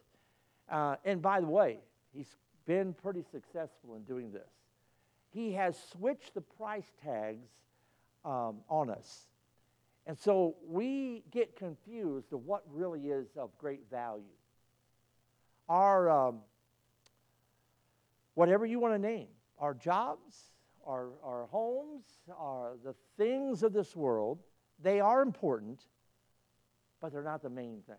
Uh, 0.69 0.95
and 1.05 1.21
by 1.21 1.39
the 1.39 1.47
way, 1.47 1.79
he's 2.13 2.35
been 2.65 2.93
pretty 2.93 3.23
successful 3.31 3.95
in 3.95 4.03
doing 4.03 4.31
this. 4.31 4.49
He 5.29 5.53
has 5.53 5.77
switched 5.91 6.33
the 6.33 6.41
price 6.41 6.91
tags 7.03 7.47
um, 8.23 8.57
on 8.69 8.89
us. 8.89 9.27
And 10.05 10.17
so 10.17 10.55
we 10.67 11.23
get 11.31 11.55
confused 11.55 12.33
of 12.33 12.45
what 12.45 12.63
really 12.71 13.07
is 13.07 13.27
of 13.37 13.57
great 13.57 13.89
value. 13.89 14.23
Our, 15.69 16.09
um, 16.09 16.39
whatever 18.33 18.65
you 18.65 18.79
want 18.79 18.93
to 18.95 18.99
name, 18.99 19.27
our 19.59 19.73
jobs, 19.73 20.35
our, 20.85 21.09
our 21.23 21.45
homes, 21.45 22.03
our, 22.37 22.73
the 22.83 22.93
things 23.17 23.63
of 23.63 23.71
this 23.71 23.95
world, 23.95 24.39
they 24.81 24.99
are 24.99 25.21
important, 25.21 25.81
but 27.01 27.11
they're 27.11 27.23
not 27.23 27.41
the 27.41 27.49
main 27.49 27.81
thing. 27.87 27.95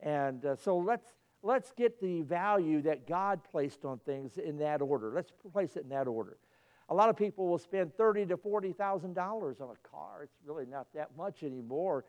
And 0.00 0.44
uh, 0.44 0.56
so 0.56 0.78
let's, 0.78 1.14
let's 1.42 1.72
get 1.72 2.00
the 2.00 2.22
value 2.22 2.82
that 2.82 3.06
God 3.06 3.40
placed 3.50 3.84
on 3.84 3.98
things 3.98 4.38
in 4.38 4.58
that 4.58 4.80
order. 4.80 5.12
Let's 5.14 5.32
place 5.52 5.76
it 5.76 5.84
in 5.84 5.88
that 5.90 6.06
order. 6.06 6.36
A 6.90 6.94
lot 6.94 7.10
of 7.10 7.16
people 7.16 7.48
will 7.48 7.58
spend 7.58 7.94
thirty 7.96 8.24
to 8.24 8.36
forty 8.38 8.72
thousand 8.72 9.12
dollars 9.14 9.60
on 9.60 9.68
a 9.68 9.88
car. 9.88 10.22
It's 10.22 10.38
really 10.46 10.64
not 10.64 10.86
that 10.94 11.10
much 11.18 11.42
anymore, 11.42 12.06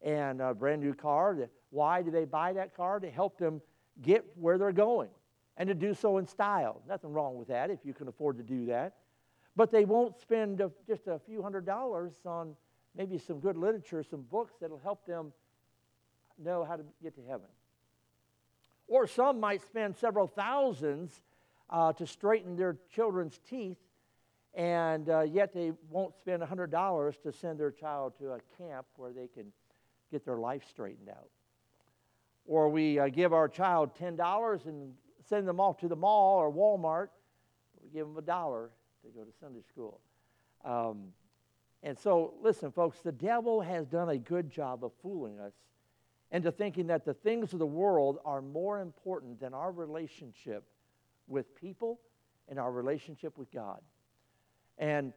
and 0.00 0.40
a 0.40 0.54
brand 0.54 0.80
new 0.80 0.94
car. 0.94 1.36
Why 1.68 2.00
do 2.00 2.10
they 2.10 2.24
buy 2.24 2.54
that 2.54 2.74
car? 2.74 3.00
To 3.00 3.10
help 3.10 3.36
them 3.36 3.60
get 4.00 4.24
where 4.36 4.56
they're 4.56 4.72
going, 4.72 5.10
and 5.58 5.68
to 5.68 5.74
do 5.74 5.92
so 5.92 6.16
in 6.16 6.26
style. 6.26 6.80
Nothing 6.88 7.12
wrong 7.12 7.36
with 7.36 7.48
that 7.48 7.68
if 7.68 7.80
you 7.84 7.92
can 7.92 8.08
afford 8.08 8.38
to 8.38 8.42
do 8.42 8.64
that. 8.66 8.94
But 9.56 9.70
they 9.70 9.84
won't 9.84 10.18
spend 10.18 10.62
just 10.86 11.06
a 11.06 11.18
few 11.18 11.42
hundred 11.42 11.66
dollars 11.66 12.14
on 12.24 12.56
maybe 12.96 13.18
some 13.18 13.40
good 13.40 13.56
literature, 13.56 14.02
some 14.02 14.22
books 14.22 14.54
that'll 14.60 14.78
help 14.78 15.06
them 15.06 15.32
know 16.42 16.64
how 16.64 16.76
to 16.76 16.84
get 17.02 17.14
to 17.16 17.22
heaven. 17.28 17.46
Or 18.86 19.06
some 19.06 19.40
might 19.40 19.62
spend 19.62 19.96
several 19.96 20.26
thousands 20.26 21.22
uh, 21.70 21.92
to 21.94 22.06
straighten 22.06 22.56
their 22.56 22.76
children's 22.94 23.38
teeth, 23.48 23.78
and 24.54 25.08
uh, 25.08 25.20
yet 25.22 25.54
they 25.54 25.72
won't 25.90 26.14
spend 26.14 26.42
$100 26.42 27.22
to 27.22 27.32
send 27.32 27.58
their 27.58 27.70
child 27.70 28.12
to 28.18 28.32
a 28.32 28.40
camp 28.58 28.86
where 28.96 29.12
they 29.12 29.28
can 29.28 29.52
get 30.10 30.24
their 30.24 30.38
life 30.38 30.62
straightened 30.68 31.08
out. 31.08 31.30
Or 32.46 32.68
we 32.68 32.98
uh, 32.98 33.08
give 33.08 33.32
our 33.32 33.48
child 33.48 33.96
$10 33.98 34.66
and 34.66 34.92
send 35.28 35.48
them 35.48 35.60
off 35.60 35.78
to 35.78 35.88
the 35.88 35.96
mall 35.96 36.38
or 36.38 36.52
Walmart 36.52 37.08
we 37.84 37.90
give 37.90 38.06
them 38.06 38.16
a 38.16 38.22
dollar 38.22 38.70
to 39.02 39.08
go 39.10 39.24
to 39.24 39.32
Sunday 39.40 39.62
school. 39.68 40.00
Um, 40.64 41.08
and 41.84 41.98
so, 41.98 42.32
listen, 42.42 42.72
folks, 42.72 43.00
the 43.00 43.12
devil 43.12 43.60
has 43.60 43.86
done 43.86 44.08
a 44.08 44.16
good 44.16 44.50
job 44.50 44.82
of 44.82 44.92
fooling 45.02 45.38
us 45.38 45.52
into 46.32 46.50
thinking 46.50 46.86
that 46.86 47.04
the 47.04 47.12
things 47.12 47.52
of 47.52 47.58
the 47.58 47.66
world 47.66 48.18
are 48.24 48.40
more 48.40 48.80
important 48.80 49.38
than 49.38 49.52
our 49.52 49.70
relationship 49.70 50.64
with 51.28 51.54
people 51.54 52.00
and 52.48 52.58
our 52.58 52.72
relationship 52.72 53.36
with 53.36 53.52
God. 53.52 53.82
And 54.78 55.12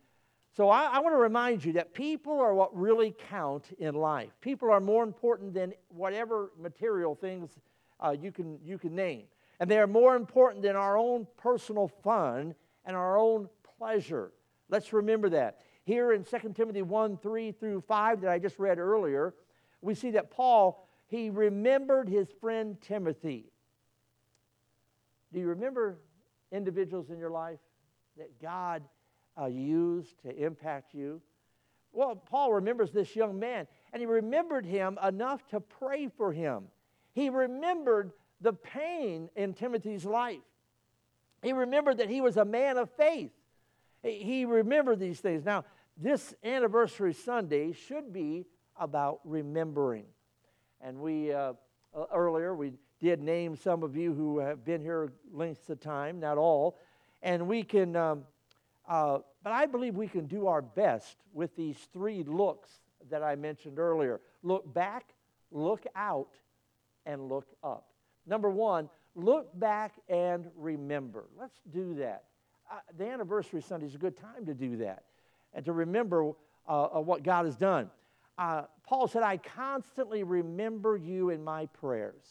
so 0.58 0.70
I, 0.70 0.84
I 0.86 1.00
want 1.00 1.14
to 1.14 1.20
remind 1.20 1.64
you 1.64 1.72
that 1.74 1.94
people 1.94 2.38
are 2.38 2.54
what 2.54 2.78
really 2.78 3.16
count 3.30 3.70
in 3.80 3.96
life. 3.96 4.32
People 4.42 4.70
are 4.70 4.82
more 4.82 5.06
important 5.06 5.54
than 5.54 5.74
whatever 5.88 6.52
material 6.60 7.16
things 7.16 7.50
uh, 8.02 8.14
you, 8.20 8.34
can, 8.34 8.60
you 8.62 8.78
can 8.78 8.94
name. 8.94 9.24
And 9.62 9.72
they 9.72 9.80
are 9.80 9.88
more 9.88 10.18
important 10.18 10.64
than 10.64 10.76
our 10.76 10.98
own 10.98 11.28
personal 11.38 11.88
fun 11.88 12.56
and 12.84 12.96
our 12.96 13.18
own 13.18 13.48
pleasure. 13.78 14.34
Let's 14.70 14.92
remember 14.92 15.30
that. 15.30 15.62
Here 15.88 16.12
in 16.12 16.26
2 16.26 16.54
Timothy 16.54 16.82
1 16.82 17.16
3 17.16 17.52
through 17.54 17.80
5, 17.80 18.20
that 18.22 18.30
I 18.30 18.40
just 18.40 18.60
read 18.60 18.78
earlier, 18.78 19.34
we 19.82 19.96
see 19.96 20.12
that 20.12 20.30
Paul, 20.30 20.86
he 21.08 21.30
remembered 21.30 22.10
his 22.10 22.28
friend 22.42 22.76
Timothy. 22.82 23.46
Do 25.32 25.40
you 25.40 25.48
remember 25.48 25.96
individuals 26.52 27.10
in 27.10 27.18
your 27.18 27.30
life 27.30 27.60
that 28.18 28.42
God 28.42 28.84
uh, 29.40 29.46
used 29.46 30.22
to 30.24 30.36
impact 30.36 30.94
you? 30.94 31.22
Well, 31.94 32.18
Paul 32.18 32.52
remembers 32.52 32.92
this 32.92 33.16
young 33.16 33.40
man, 33.40 33.66
and 33.94 34.02
he 34.02 34.08
remembered 34.08 34.66
him 34.66 35.00
enough 35.02 35.48
to 35.52 35.62
pray 35.62 36.10
for 36.10 36.34
him. 36.34 36.66
He 37.14 37.30
remembered 37.30 38.12
the 38.42 38.52
pain 38.52 39.30
in 39.38 39.54
Timothy's 39.54 40.04
life. 40.04 40.40
He 41.42 41.54
remembered 41.54 42.00
that 42.00 42.10
he 42.10 42.20
was 42.20 42.36
a 42.36 42.44
man 42.44 42.76
of 42.76 42.90
faith. 42.98 43.32
He 44.04 44.46
remembered 44.46 45.00
these 45.00 45.20
things. 45.20 45.44
Now, 45.44 45.66
this 45.98 46.34
anniversary 46.44 47.14
Sunday 47.14 47.72
should 47.72 48.14
be 48.14 48.46
about 48.80 49.20
remembering. 49.24 50.06
And 50.82 51.00
we, 51.00 51.34
uh, 51.34 51.54
uh 51.96 52.06
earlier, 52.14 52.56
we 52.56 52.74
did 53.00 53.22
name 53.22 53.56
some 53.56 53.84
of 53.84 53.96
you 53.96 54.14
who 54.14 54.40
have 54.40 54.64
been 54.64 54.82
here 54.82 55.12
lengths 55.32 55.70
of 55.70 55.80
time, 55.80 56.20
not 56.20 56.38
all. 56.38 56.78
And 57.22 57.48
we 57.48 57.64
can, 57.64 57.96
um, 57.96 58.24
uh, 58.88 59.20
but 59.44 59.54
I 59.54 59.66
believe 59.66 59.96
we 59.96 60.08
can 60.08 60.28
do 60.28 60.48
our 60.48 60.62
best 60.62 61.18
with 61.34 61.56
these 61.56 61.78
three 61.92 62.24
looks 62.24 62.70
that 63.10 63.24
I 63.24 63.36
mentioned 63.36 63.80
earlier 63.80 64.22
look 64.44 64.72
back, 64.74 65.14
look 65.52 65.86
out, 65.96 66.38
and 67.06 67.28
look 67.28 67.48
up. 67.64 67.88
Number 68.26 68.50
one, 68.50 68.90
look 69.16 69.58
back 69.60 69.94
and 70.10 70.48
remember. 70.56 71.26
Let's 71.40 71.60
do 71.72 71.96
that. 71.96 72.26
Uh, 72.70 72.80
the 72.98 73.08
anniversary 73.08 73.62
Sunday 73.62 73.88
is 73.88 73.96
a 73.96 73.98
good 73.98 74.18
time 74.18 74.46
to 74.46 74.54
do 74.54 74.78
that 74.78 75.04
and 75.58 75.66
to 75.66 75.74
remember 75.74 76.34
uh, 76.68 76.88
what 77.00 77.24
God 77.24 77.46
has 77.46 77.58
done. 77.58 77.90
Uh, 78.38 78.62
Paul 78.84 79.08
said, 79.08 79.24
I 79.24 79.38
constantly 79.38 80.24
remember 80.24 80.96
you 80.96 81.32
in 81.32 81.44
my 81.44 81.66
prayers. 81.66 82.24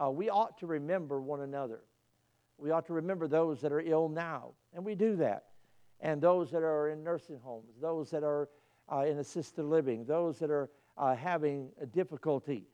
Uh, 0.00 0.10
we 0.10 0.30
ought 0.30 0.56
to 0.58 0.66
remember 0.68 1.20
one 1.20 1.40
another. 1.40 1.80
We 2.56 2.70
ought 2.70 2.86
to 2.86 2.92
remember 2.92 3.26
those 3.26 3.60
that 3.62 3.72
are 3.72 3.80
ill 3.80 4.08
now, 4.08 4.52
and 4.72 4.84
we 4.84 4.94
do 4.94 5.16
that. 5.16 5.46
And 6.00 6.22
those 6.22 6.52
that 6.52 6.62
are 6.62 6.90
in 6.90 7.02
nursing 7.02 7.40
homes, 7.42 7.74
those 7.80 8.08
that 8.10 8.22
are 8.22 8.48
uh, 8.90 9.00
in 9.00 9.18
assisted 9.18 9.64
living, 9.64 10.04
those 10.04 10.38
that 10.38 10.50
are 10.50 10.70
uh, 10.96 11.16
having 11.16 11.70
difficulty. 11.92 12.68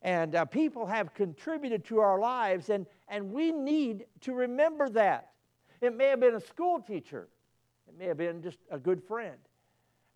And 0.00 0.34
uh, 0.34 0.46
people 0.46 0.86
have 0.86 1.12
contributed 1.12 1.84
to 1.86 2.00
our 2.00 2.18
lives, 2.18 2.70
and, 2.70 2.86
and 3.06 3.32
we 3.32 3.52
need 3.52 4.06
to 4.22 4.32
remember 4.32 4.88
that. 4.88 5.32
It 5.82 5.94
may 5.94 6.06
have 6.06 6.20
been 6.20 6.36
a 6.36 6.40
school 6.40 6.80
teacher, 6.80 7.28
may 8.00 8.06
have 8.06 8.16
been 8.16 8.42
just 8.42 8.58
a 8.70 8.78
good 8.78 9.02
friend. 9.02 9.36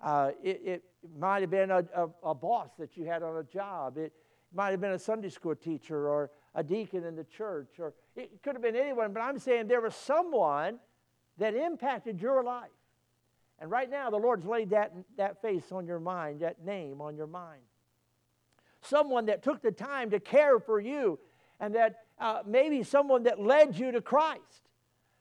Uh, 0.01 0.31
it, 0.43 0.61
it, 0.65 0.85
might 1.19 1.43
have 1.43 1.51
been 1.51 1.71
a, 1.71 1.85
a, 1.95 2.09
a, 2.31 2.35
boss 2.35 2.71
that 2.79 2.97
you 2.97 3.05
had 3.05 3.23
on 3.23 3.37
a 3.37 3.43
job. 3.43 3.99
It 3.99 4.13
might 4.55 4.71
have 4.71 4.81
been 4.81 4.93
a 4.93 4.99
Sunday 4.99 5.29
school 5.29 5.55
teacher 5.55 6.09
or 6.09 6.31
a 6.55 6.63
deacon 6.63 7.05
in 7.05 7.15
the 7.15 7.25
church, 7.25 7.69
or 7.79 7.93
it 8.17 8.43
could 8.43 8.55
have 8.55 8.63
been 8.63 8.75
anyone, 8.75 9.13
but 9.13 9.21
I'm 9.21 9.39
saying 9.39 9.69
there 9.69 9.83
was 9.83 9.95
someone 9.95 10.79
that 11.37 11.55
impacted 11.55 12.23
your 12.23 12.43
life. 12.43 12.71
And 13.59 13.71
right 13.71 13.91
now, 13.91 14.09
the 14.09 14.17
Lord's 14.17 14.47
laid 14.47 14.71
that, 14.71 14.95
that 15.19 15.43
face 15.43 15.71
on 15.71 15.87
your 15.87 16.01
mind, 16.01 16.41
that 16.41 16.65
name 16.65 17.03
on 17.03 17.17
your 17.17 17.27
mind 17.27 17.61
someone 18.85 19.27
that 19.27 19.43
took 19.43 19.63
the 19.63 19.73
time 19.73 20.11
to 20.11 20.21
care 20.21 20.59
for 20.59 20.81
you, 20.81 21.19
and 21.61 21.75
that 21.75 22.01
uh, 22.19 22.41
maybe 22.47 22.83
someone 22.83 23.25
that 23.25 23.41
led 23.41 23.79
you 23.79 23.93
to 23.93 24.01
Christ. 24.01 24.63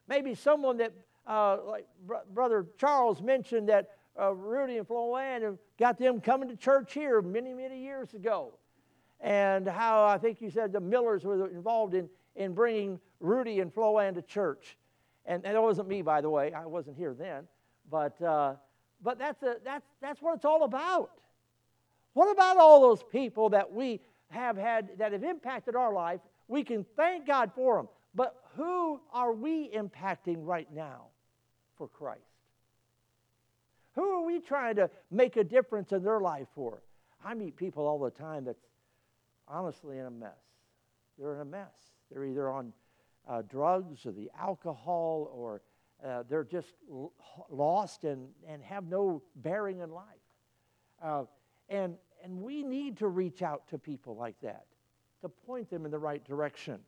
Maybe 0.08 0.36
someone 0.36 0.78
that, 0.78 0.94
uh, 1.28 1.58
like 1.66 1.88
Br- 2.06 2.16
Brother 2.34 2.66
Charles 2.78 3.22
mentioned, 3.22 3.70
that 3.70 3.90
uh, 4.20 4.34
Rudy 4.34 4.78
and 4.78 4.88
Floanne 4.88 5.58
got 5.80 5.98
them 5.98 6.22
coming 6.22 6.50
to 6.50 6.56
church 6.56 6.94
here 6.94 7.22
many, 7.22 7.54
many 7.54 7.82
years 7.82 8.14
ago. 8.14 8.54
And 9.20 9.68
how 9.68 10.06
I 10.06 10.18
think 10.18 10.42
you 10.42 10.50
said 10.50 10.74
the 10.74 10.82
Millers 10.82 11.24
were 11.24 11.48
involved 11.50 11.94
in, 11.94 12.10
in 12.36 12.54
bringing 12.54 13.00
Rudy 13.20 13.62
and 13.62 13.74
Floanne 13.74 14.16
to 14.16 14.22
church. 14.22 14.78
And, 15.26 15.46
and 15.46 15.56
that 15.56 15.62
wasn't 15.62 15.88
me, 15.88 16.02
by 16.02 16.22
the 16.22 16.30
way. 16.30 16.52
I 16.54 16.66
wasn't 16.66 16.98
here 16.98 17.14
then. 17.14 17.48
But, 17.90 18.22
uh, 18.22 18.56
but 19.02 19.18
that's, 19.18 19.42
a, 19.44 19.58
that's, 19.64 19.86
that's 20.02 20.22
what 20.22 20.36
it's 20.36 20.46
all 20.46 20.64
about. 20.64 21.12
What 22.14 22.32
about 22.32 22.58
all 22.58 22.82
those 22.82 23.02
people 23.02 23.50
that 23.50 23.72
we 23.72 24.02
have 24.30 24.58
had 24.58 24.98
that 24.98 25.14
have 25.14 25.24
impacted 25.24 25.76
our 25.76 25.94
life? 25.94 26.20
We 26.48 26.64
can 26.64 26.86
thank 26.96 27.26
God 27.26 27.52
for 27.56 27.78
them. 27.78 27.88
But 28.14 28.36
who 28.56 29.00
are 29.12 29.34
we 29.34 29.70
impacting 29.70 30.46
right 30.46 30.68
now 30.74 31.06
for 31.84 31.90
Christ? 31.90 32.22
Who 33.96 34.04
are 34.04 34.26
we 34.26 34.40
trying 34.40 34.78
to 34.78 34.90
make 35.12 35.36
a 35.36 35.44
difference 35.44 35.92
in 35.92 36.02
their 36.02 36.22
life 36.22 36.48
for? 36.56 36.82
I 37.26 37.34
meet 37.34 37.58
people 37.58 37.86
all 37.86 38.00
the 38.00 38.10
time 38.10 38.46
that's 38.46 38.66
honestly 39.50 39.98
in 39.98 40.06
a 40.06 40.12
mess. 40.12 40.32
They're 41.20 41.36
in 41.36 41.42
a 41.42 41.46
mess. 41.46 41.76
They're 42.10 42.24
either 42.24 42.50
on 42.50 42.72
uh, 43.28 43.42
drugs 43.42 44.06
or 44.06 44.14
the 44.14 44.32
alcohol 44.40 45.30
or 45.34 45.62
uh, 46.06 46.24
they're 46.30 46.46
just 46.46 46.70
l- 46.90 47.12
lost 47.50 48.06
and, 48.06 48.30
and 48.48 48.64
have 48.64 48.86
no 48.86 49.22
bearing 49.36 49.80
in 49.80 49.92
life. 49.92 50.06
Uh, 51.04 51.24
and, 51.68 51.96
and 52.24 52.42
we 52.42 52.64
need 52.64 52.98
to 52.98 53.10
reach 53.10 53.42
out 53.42 53.68
to 53.70 53.78
people 53.78 54.16
like 54.16 54.40
that 54.42 54.68
to 55.22 55.28
point 55.28 55.70
them 55.70 55.84
in 55.84 55.92
the 55.92 56.00
right 56.00 56.24
direction. 56.24 56.80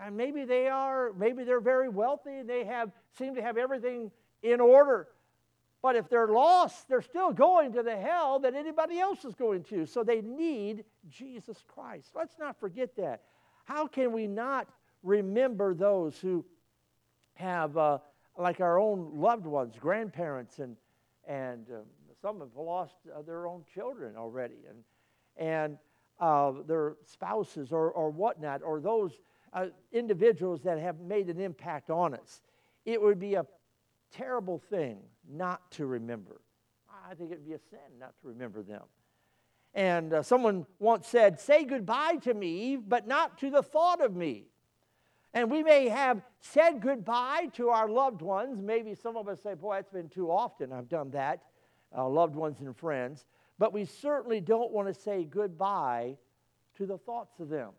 And 0.00 0.16
maybe 0.16 0.44
they 0.44 0.68
are, 0.68 1.12
maybe 1.18 1.44
they're 1.44 1.60
very 1.60 1.88
wealthy 1.88 2.38
and 2.38 2.48
they 2.48 2.64
have 2.64 2.92
seem 3.16 3.34
to 3.34 3.42
have 3.42 3.56
everything 3.56 4.10
in 4.42 4.60
order. 4.60 5.08
But 5.82 5.96
if 5.96 6.08
they're 6.08 6.28
lost, 6.28 6.88
they're 6.88 7.02
still 7.02 7.32
going 7.32 7.72
to 7.72 7.82
the 7.82 7.96
hell 7.96 8.40
that 8.40 8.54
anybody 8.54 8.98
else 8.98 9.24
is 9.24 9.34
going 9.34 9.62
to. 9.64 9.86
So 9.86 10.02
they 10.02 10.20
need 10.20 10.84
Jesus 11.08 11.64
Christ. 11.66 12.10
Let's 12.14 12.38
not 12.38 12.58
forget 12.58 12.96
that. 12.96 13.22
How 13.64 13.86
can 13.86 14.12
we 14.12 14.26
not 14.26 14.68
remember 15.02 15.74
those 15.74 16.18
who 16.18 16.44
have, 17.34 17.76
uh, 17.76 17.98
like 18.36 18.60
our 18.60 18.78
own 18.78 19.12
loved 19.14 19.46
ones, 19.46 19.76
grandparents, 19.78 20.58
and, 20.58 20.76
and 21.26 21.66
um, 21.70 21.84
some 22.20 22.40
have 22.40 22.56
lost 22.56 22.94
uh, 23.14 23.22
their 23.22 23.46
own 23.46 23.62
children 23.72 24.16
already, 24.16 24.56
and, 24.68 24.78
and 25.36 25.78
uh, 26.18 26.52
their 26.66 26.96
spouses 27.04 27.70
or, 27.70 27.90
or 27.92 28.10
whatnot, 28.10 28.62
or 28.64 28.80
those 28.80 29.12
uh, 29.52 29.66
individuals 29.92 30.62
that 30.62 30.78
have 30.78 31.00
made 31.00 31.28
an 31.28 31.40
impact 31.40 31.90
on 31.90 32.14
us. 32.14 32.42
It 32.84 33.00
would 33.00 33.18
be 33.18 33.34
a 33.34 33.46
terrible 34.12 34.58
thing 34.58 34.98
not 35.30 35.70
to 35.72 35.86
remember. 35.86 36.40
I 37.08 37.14
think 37.14 37.30
it 37.30 37.38
would 37.38 37.46
be 37.46 37.54
a 37.54 37.58
sin 37.70 37.98
not 37.98 38.14
to 38.22 38.28
remember 38.28 38.62
them. 38.62 38.82
And 39.74 40.12
uh, 40.12 40.22
someone 40.22 40.66
once 40.78 41.06
said, 41.06 41.38
Say 41.38 41.64
goodbye 41.64 42.16
to 42.22 42.34
me, 42.34 42.76
but 42.76 43.06
not 43.06 43.38
to 43.38 43.50
the 43.50 43.62
thought 43.62 44.02
of 44.02 44.16
me. 44.16 44.46
And 45.34 45.50
we 45.50 45.62
may 45.62 45.88
have 45.88 46.22
said 46.40 46.80
goodbye 46.80 47.50
to 47.54 47.68
our 47.68 47.88
loved 47.88 48.22
ones. 48.22 48.60
Maybe 48.62 48.94
some 48.94 49.16
of 49.16 49.28
us 49.28 49.42
say, 49.42 49.54
Boy, 49.54 49.78
it's 49.78 49.90
been 49.90 50.08
too 50.08 50.30
often 50.30 50.72
I've 50.72 50.88
done 50.88 51.10
that 51.10 51.42
uh, 51.96 52.08
loved 52.08 52.34
ones 52.34 52.60
and 52.60 52.76
friends, 52.76 53.26
but 53.58 53.72
we 53.72 53.84
certainly 53.84 54.40
don't 54.40 54.70
want 54.72 54.88
to 54.88 54.94
say 54.94 55.24
goodbye 55.24 56.16
to 56.76 56.86
the 56.86 56.98
thoughts 56.98 57.40
of 57.40 57.48
them. 57.48 57.70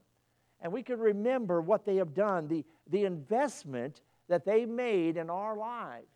And 0.62 0.74
we 0.74 0.84
can 0.84 1.00
remember 1.00 1.62
what 1.62 1.86
they 1.86 1.98
have 1.98 2.14
done, 2.14 2.48
the, 2.48 2.66
the 2.90 3.06
investment 3.06 4.02
that 4.28 4.46
they 4.46 4.66
made 4.66 5.18
in 5.18 5.30
our 5.30 5.56
lives. 5.58 6.08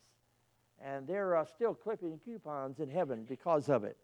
And 0.84 1.08
they're 1.08 1.38
uh, 1.38 1.46
still 1.46 1.74
clipping 1.74 2.20
coupons 2.26 2.80
in 2.80 2.90
heaven 2.90 3.26
because 3.28 3.70
of 3.70 3.84
it. 3.84 3.98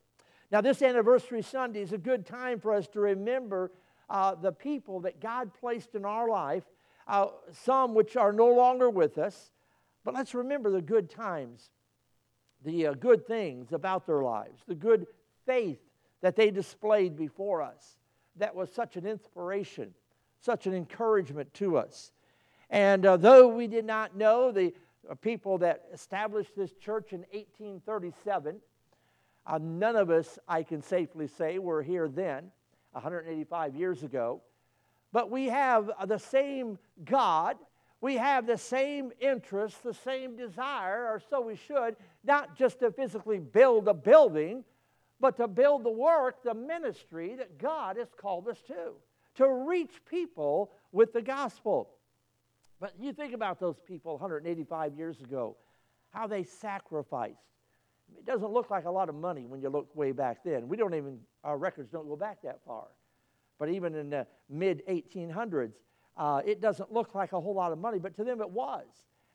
Now, 0.52 0.62
this 0.62 0.82
anniversary 0.82 1.42
Sunday 1.42 1.82
is 1.82 1.94
a 1.94 1.98
good 1.98 2.26
time 2.26 2.60
for 2.60 2.74
us 2.74 2.88
to 2.90 3.02
remember 3.02 3.72
uh, 4.10 4.36
the 4.36 4.52
people 4.52 5.02
that 5.02 5.20
God 5.20 5.52
placed 5.54 5.94
in 5.94 6.06
our 6.06 6.28
life, 6.28 6.64
uh, 7.08 7.28
some 7.52 7.94
which 7.94 8.16
are 8.16 8.32
no 8.32 8.48
longer 8.48 8.90
with 8.90 9.18
us. 9.18 9.52
But 10.04 10.14
let's 10.14 10.34
remember 10.34 10.72
the 10.72 10.82
good 10.82 11.10
times 11.10 11.70
the 12.66 12.88
uh, 12.88 12.94
good 12.94 13.26
things 13.26 13.72
about 13.72 14.06
their 14.06 14.22
lives, 14.22 14.62
the 14.68 14.76
good 14.76 15.08
faith 15.46 15.80
that 16.22 16.36
they 16.36 16.52
displayed 16.52 17.16
before 17.16 17.62
us. 17.62 17.98
That 18.36 18.56
was 18.56 18.72
such 18.72 18.96
an 18.98 19.06
inspiration, 19.06 19.94
such 20.42 20.68
an 20.68 20.74
encouragement 20.74 21.54
to 21.56 21.78
us. 21.78 22.12
And 22.70 23.06
uh, 23.06 23.18
though 23.18 23.48
we 23.48 23.68
did 23.68 23.86
not 23.86 24.16
know 24.16 24.52
the, 24.52 24.74
uh, 25.10 25.16
people 25.16 25.58
that 25.58 25.86
established 25.94 26.56
this 26.56 26.74
church 26.74 27.14
in 27.14 27.22
1837. 27.32 28.58
Uh, 29.46 29.60
none 29.62 29.96
of 29.96 30.10
us, 30.10 30.38
I 30.48 30.62
can 30.62 30.82
safely 30.82 31.28
say, 31.28 31.58
were 31.58 31.82
here 31.82 32.08
then, 32.08 32.52
185 32.92 33.76
years 33.76 34.04
ago. 34.04 34.42
But 35.12 35.32
we 35.32 35.46
have 35.46 35.90
uh, 35.98 36.06
the 36.06 36.20
same 36.20 36.78
God. 37.06 37.58
We 38.02 38.18
have 38.18 38.46
the 38.46 38.58
same 38.58 39.12
interest, 39.20 39.82
the 39.84 39.94
same 39.94 40.36
desire, 40.36 41.08
or 41.08 41.22
so 41.30 41.42
we 41.42 41.56
should, 41.56 41.96
not 42.24 42.56
just 42.56 42.80
to 42.80 42.92
physically 42.92 43.40
build 43.40 43.88
a 43.88 43.94
building, 43.94 44.64
but 45.20 45.38
to 45.38 45.48
build 45.48 45.84
the 45.84 45.92
work, 45.92 46.44
the 46.44 46.54
ministry 46.54 47.36
that 47.36 47.58
God 47.58 47.98
has 47.98 48.10
called 48.16 48.48
us 48.48 48.62
to, 48.68 48.94
to 49.40 49.48
reach 49.48 50.02
people 50.10 50.70
with 50.92 51.14
the 51.14 51.22
gospel. 51.22 51.92
But 52.82 52.94
you 53.00 53.14
think 53.14 53.34
about 53.34 53.58
those 53.58 53.80
people 53.80 54.12
185 54.14 54.94
years 54.96 55.22
ago, 55.22 55.56
how 56.10 56.28
they 56.28 56.44
sacrificed. 56.44 57.40
It 58.18 58.26
doesn't 58.26 58.52
look 58.52 58.70
like 58.70 58.84
a 58.84 58.92
lot 58.92 59.08
of 59.08 59.16
money 59.16 59.46
when 59.46 59.62
you 59.62 59.70
look 59.70 59.96
way 59.96 60.12
back 60.12 60.44
then. 60.44 60.68
We 60.68 60.76
don't 60.76 60.94
even, 60.94 61.20
our 61.46 61.58
records 61.58 61.90
don't 61.90 62.08
go 62.08 62.18
back 62.18 62.42
that 62.44 62.60
far. 62.66 62.88
But 63.60 63.70
even 63.70 63.96
in 63.96 64.10
the 64.10 64.28
mid 64.50 64.86
1800s, 64.88 65.74
uh, 66.18 66.42
it 66.46 66.60
doesn't 66.60 66.92
look 66.92 67.16
like 67.16 67.32
a 67.32 67.40
whole 67.40 67.56
lot 67.56 67.72
of 67.72 67.78
money, 67.78 67.98
but 67.98 68.16
to 68.18 68.26
them 68.26 68.42
it 68.42 68.50
was. 68.50 68.88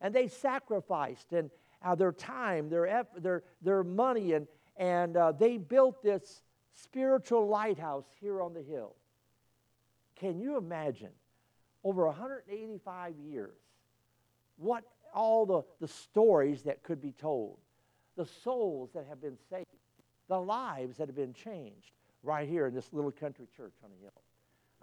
And 0.02 0.14
they 0.14 0.28
sacrificed 0.28 1.32
and 1.32 1.50
uh, 1.82 1.94
their 1.94 2.12
time, 2.12 2.68
their, 2.68 2.86
effort, 2.86 3.22
their, 3.22 3.42
their 3.62 3.82
money, 3.82 4.32
and, 4.32 4.46
and 4.76 5.16
uh, 5.16 5.32
they 5.32 5.56
built 5.56 6.02
this 6.02 6.42
spiritual 6.74 7.48
lighthouse 7.48 8.04
here 8.20 8.42
on 8.42 8.52
the 8.52 8.62
hill. 8.62 8.96
Can 10.16 10.40
you 10.40 10.56
imagine 10.56 11.10
over 11.82 12.06
185 12.06 13.14
years 13.18 13.58
what 14.56 14.84
all 15.14 15.46
the, 15.46 15.62
the 15.80 15.88
stories 15.88 16.62
that 16.62 16.82
could 16.82 17.00
be 17.00 17.12
told, 17.12 17.58
the 18.16 18.26
souls 18.26 18.90
that 18.94 19.06
have 19.08 19.20
been 19.20 19.38
saved, 19.50 19.66
the 20.28 20.40
lives 20.40 20.96
that 20.96 21.08
have 21.08 21.16
been 21.16 21.34
changed 21.34 21.92
right 22.22 22.48
here 22.48 22.66
in 22.66 22.74
this 22.74 22.92
little 22.92 23.12
country 23.12 23.46
church 23.56 23.74
on 23.82 23.90
the 23.90 24.02
hill. 24.02 24.22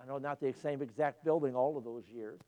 I 0.02 0.08
know 0.08 0.18
not 0.18 0.40
the 0.40 0.54
same 0.54 0.82
exact 0.82 1.24
building 1.24 1.56
all 1.56 1.78
of 1.78 1.84
those 1.84 2.08
years, 2.08 2.40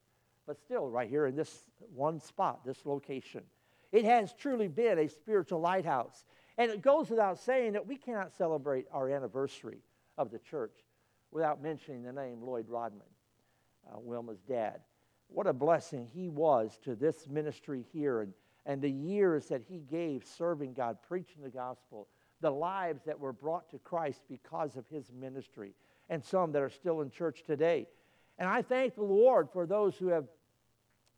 but 0.46 0.60
still 0.60 0.90
right 0.90 1.10
here 1.10 1.25
in 1.25 1.36
this 1.36 1.70
one 1.94 2.20
spot, 2.20 2.66
this 2.66 2.86
location. 2.86 3.44
It 3.92 4.06
has 4.06 4.34
truly 4.34 4.68
been 4.68 5.00
a 5.00 5.08
spiritual 5.08 5.60
lighthouse. 5.60 6.25
And 6.58 6.72
it 6.72 6.82
goes 6.82 7.10
without 7.10 7.40
saying 7.40 7.74
that 7.74 7.88
we 7.88 7.96
cannot 7.96 8.32
celebrate 8.32 8.88
our 8.92 9.10
anniversary 9.10 9.80
of 10.18 10.32
the 10.32 10.40
church 10.40 10.84
without 11.34 11.62
mentioning 11.62 12.04
the 12.04 12.13
name 12.13 12.42
Lloyd 12.42 12.70
Rodman, 12.70 13.08
uh, 13.92 13.98
Wilma's 13.98 14.42
dad. 14.48 14.80
What 15.28 15.48
a 15.48 15.54
blessing 15.54 16.08
he 16.13 16.30
was 16.30 16.78
to 16.84 16.96
this 16.96 17.28
ministry 17.28 17.86
here 17.92 18.22
and, 18.22 18.34
and 18.66 18.82
the 18.82 18.92
years 18.92 19.48
that 19.48 19.63
he 19.68 19.80
gave 19.80 20.25
serving 20.25 20.74
God, 20.74 20.98
preaching 21.08 21.42
the 21.42 21.50
gospel, 21.50 22.08
the 22.42 22.52
lives 22.52 23.02
that 23.06 23.20
were 23.20 23.34
brought 23.34 23.70
to 23.72 23.80
Christ 23.80 24.22
because 24.30 24.78
of 24.78 24.88
his 24.90 25.12
ministry, 25.12 25.74
and 26.10 26.24
some 26.24 26.52
that 26.52 26.62
are 26.62 26.70
still 26.70 27.02
in 27.02 27.10
church 27.10 27.44
today. 27.44 27.88
And 28.38 28.48
I 28.48 28.62
thank 28.62 28.96
the 28.96 29.04
Lord 29.04 29.50
for 29.52 29.66
those 29.66 29.96
who 29.96 30.08
have, 30.08 30.28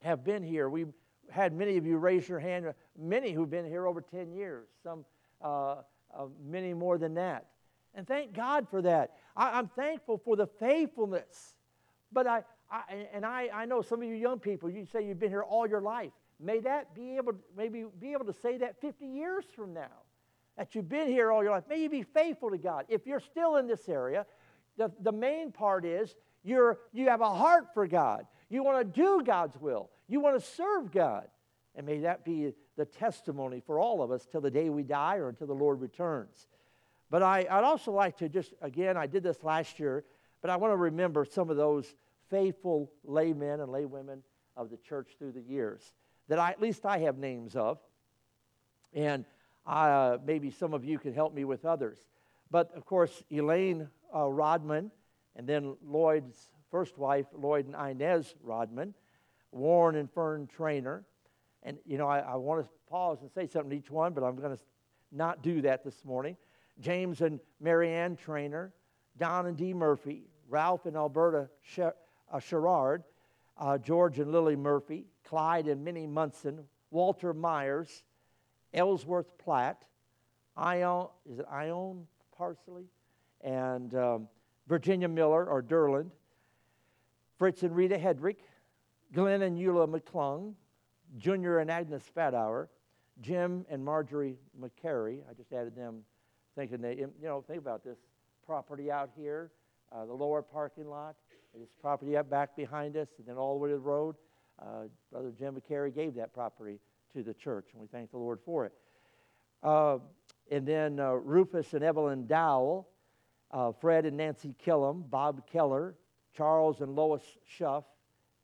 have 0.02 0.24
been 0.24 0.44
here. 0.44 0.70
We've 0.70 0.94
had 1.30 1.54
many 1.54 1.78
of 1.78 1.86
you 1.86 1.98
raise 1.98 2.30
your 2.30 2.40
hand, 2.40 2.74
many 2.98 3.34
who've 3.34 3.50
been 3.50 3.66
here 3.66 3.86
over 3.86 4.02
10 4.02 4.32
years, 4.32 4.68
some 4.82 5.04
uh, 5.42 5.76
uh, 6.16 6.26
many 6.46 6.74
more 6.74 6.98
than 6.98 7.16
that. 7.16 7.48
And 7.96 8.08
thank 8.08 8.34
God 8.34 8.68
for 8.70 8.82
that. 8.82 9.12
I, 9.36 9.60
am 9.60 9.68
thankful 9.68 10.18
for 10.18 10.36
the 10.36 10.48
faithfulness. 10.48 11.56
But 12.12 12.28
I, 12.28 12.44
I 12.72 13.08
and 13.14 13.26
I, 13.26 13.50
I 13.54 13.66
know 13.66 13.82
some 13.82 14.02
of 14.02 14.08
you 14.08 14.16
young 14.16 14.40
people, 14.40 14.70
you 14.70 14.86
say 14.86 15.06
you've 15.06 15.20
been 15.20 15.30
here 15.30 15.44
all 15.44 15.68
your 15.68 15.82
life. 15.82 16.12
May 16.40 16.60
that 16.62 16.94
be 16.94 17.16
able, 17.18 17.34
maybe 17.56 17.86
be 18.00 18.14
able 18.14 18.26
to 18.26 18.34
say 18.34 18.58
that 18.58 18.80
50 18.82 19.06
years 19.06 19.46
from 19.56 19.74
now, 19.74 20.04
that 20.58 20.76
you've 20.76 20.90
been 20.90 21.08
here 21.08 21.32
all 21.32 21.44
your 21.44 21.52
life. 21.52 21.64
May 21.70 21.82
you 21.82 21.90
be 21.90 22.04
faithful 22.04 22.50
to 22.50 22.58
God. 22.58 22.86
If 22.88 23.06
you're 23.06 23.20
still 23.20 23.58
in 23.58 23.68
this 23.68 23.90
area, 23.90 24.26
the, 24.78 24.92
the 25.02 25.12
main 25.12 25.52
part 25.52 25.86
is 25.86 26.16
you're, 26.44 26.80
you 26.94 27.10
have 27.10 27.22
a 27.22 27.34
heart 27.34 27.74
for 27.74 27.88
God. 27.88 28.26
You 28.50 28.64
want 28.64 28.80
to 28.80 29.02
do 29.02 29.22
God's 29.26 29.58
will. 29.60 29.90
You 30.08 30.20
want 30.20 30.40
to 30.40 30.46
serve 30.46 30.92
God. 30.92 31.28
And 31.76 31.86
may 31.86 32.00
that 32.00 32.24
be 32.24 32.54
the 32.78 32.86
testimony 32.86 33.62
for 33.66 33.80
all 33.80 34.02
of 34.02 34.12
us 34.12 34.26
till 34.26 34.42
the 34.42 34.52
day 34.52 34.70
we 34.70 34.84
die 34.84 35.18
or 35.18 35.30
until 35.30 35.48
the 35.48 35.54
Lord 35.54 35.82
returns. 35.82 36.48
But 37.10 37.24
I, 37.24 37.42
would 37.44 37.64
also 37.64 37.92
like 37.92 38.18
to 38.18 38.30
just, 38.30 38.54
again, 38.62 38.98
I 38.98 39.08
did 39.08 39.24
this 39.24 39.44
last 39.44 39.80
year, 39.80 40.04
but 40.42 40.50
I 40.50 40.56
want 40.58 40.72
to 40.72 40.78
remember 40.78 41.26
some 41.26 41.50
of 41.50 41.58
those 41.58 41.96
faithful 42.30 42.92
laymen 43.04 43.60
and 43.60 43.70
laywomen 43.70 44.20
of 44.58 44.70
the 44.70 44.78
church 44.78 45.12
through 45.18 45.34
the 45.34 45.42
years 45.42 45.94
that 46.28 46.40
I, 46.40 46.50
at 46.50 46.62
least 46.62 46.86
I 46.86 47.00
have 47.00 47.18
names 47.18 47.56
of. 47.56 47.80
And 48.94 49.26
uh, 49.66 50.18
maybe 50.26 50.52
some 50.52 50.74
of 50.74 50.86
you 50.86 50.98
can 50.98 51.14
help 51.14 51.34
me 51.34 51.44
with 51.44 51.66
others. 51.66 52.00
But 52.52 52.76
of 52.76 52.86
course, 52.86 53.24
Elaine 53.32 53.90
uh, 54.16 54.28
Rodman, 54.28 54.92
and 55.36 55.48
then 55.48 55.76
Lloyd's 55.86 56.50
first 56.72 56.98
wife, 56.98 57.26
Lloyd 57.38 57.68
and 57.68 57.76
Inez 57.76 58.36
Rodman, 58.42 58.94
Warren 59.52 59.96
and 59.96 60.10
Fern 60.12 60.48
Trainer. 60.48 61.04
And, 61.64 61.78
you 61.86 61.98
know, 61.98 62.08
I, 62.08 62.20
I 62.20 62.36
want 62.36 62.64
to 62.64 62.70
pause 62.90 63.20
and 63.22 63.32
say 63.32 63.48
something 63.48 63.72
to 63.72 63.78
each 63.78 63.92
one, 63.92 64.14
but 64.14 64.24
I'm 64.24 64.36
going 64.36 64.56
to 64.56 64.62
not 65.12 65.42
do 65.42 65.62
that 65.62 65.84
this 65.84 66.06
morning. 66.06 66.38
James 66.80 67.22
and 67.22 67.40
Marianne 67.60 68.16
Trainer, 68.16 68.74
Don 69.18 69.46
and 69.46 69.58
Dee 69.58 69.74
Murphy, 69.74 70.28
Ralph 70.50 70.86
and 70.86 70.96
Alberta 70.96 71.50
uh, 71.82 72.40
Sherrard, 72.40 73.04
uh, 73.58 73.78
George 73.78 74.20
and 74.20 74.32
Lily 74.32 74.56
Murphy, 74.56 75.06
Clyde 75.24 75.68
and 75.68 75.84
Minnie 75.84 76.08
Munson, 76.08 76.64
Walter 76.92 77.34
Myers, 77.34 78.04
Ellsworth 78.74 79.38
Platt, 79.38 79.86
Ion, 80.58 81.08
is 81.30 81.40
it 81.40 81.46
Ion 81.50 82.06
Parsley? 82.38 82.86
And 83.42 83.94
um, 83.96 84.28
Virginia 84.68 85.08
Miller 85.08 85.46
or 85.46 85.62
Derland, 85.62 86.12
Fritz 87.38 87.64
and 87.64 87.76
Rita 87.76 87.98
Hedrick, 87.98 88.38
Glenn 89.14 89.42
and 89.42 89.58
Eula 89.58 89.88
McClung, 89.88 90.54
Junior 91.18 91.60
and 91.60 91.70
Agnes 91.70 92.04
Fathour, 92.14 92.70
Jim 93.22 93.66
and 93.70 93.84
Marjorie 93.84 94.38
McCary. 94.60 95.20
I 95.30 95.34
just 95.34 95.54
added 95.54 95.76
them 95.76 96.04
thinking 96.56 96.82
they, 96.82 96.96
you 96.96 97.12
know, 97.22 97.44
think 97.48 97.60
about 97.60 97.84
this 97.84 97.98
property 98.46 98.92
out 98.92 99.10
here, 99.18 99.52
uh, 99.92 100.06
the 100.06 100.14
lower 100.14 100.42
parking 100.42 100.88
lot, 100.88 101.16
this 101.58 101.70
property 101.82 102.18
up 102.18 102.30
back 102.30 102.56
behind 102.56 102.98
us, 102.98 103.08
and 103.18 103.28
then 103.28 103.36
all 103.38 103.54
the 103.54 103.60
way 103.60 103.70
to 103.70 103.76
the 103.76 103.80
road. 103.80 104.16
Uh, 104.62 104.84
Brother 105.12 105.32
Jim 105.38 105.56
McCary 105.56 105.94
gave 105.94 106.16
that 106.16 106.34
property 106.34 106.80
to 107.14 107.24
the 107.24 107.34
church, 107.34 107.68
and 107.74 107.82
we 107.82 107.88
thank 107.88 108.12
the 108.12 108.18
Lord 108.18 108.40
for 108.46 108.66
it. 108.66 108.74
Uh, 109.64 110.00
and 110.52 110.66
then 110.68 111.00
uh, 111.00 111.12
Rufus 111.12 111.74
and 111.74 111.84
Evelyn 111.84 112.28
Dowell, 112.28 112.88
uh, 113.52 113.72
Fred 113.72 114.06
and 114.06 114.18
Nancy 114.18 114.54
Killam, 114.66 115.10
Bob 115.10 115.48
Keller, 115.48 115.96
Charles 116.36 116.82
and 116.82 116.96
Lois 116.96 117.24
Schuff, 117.58 117.84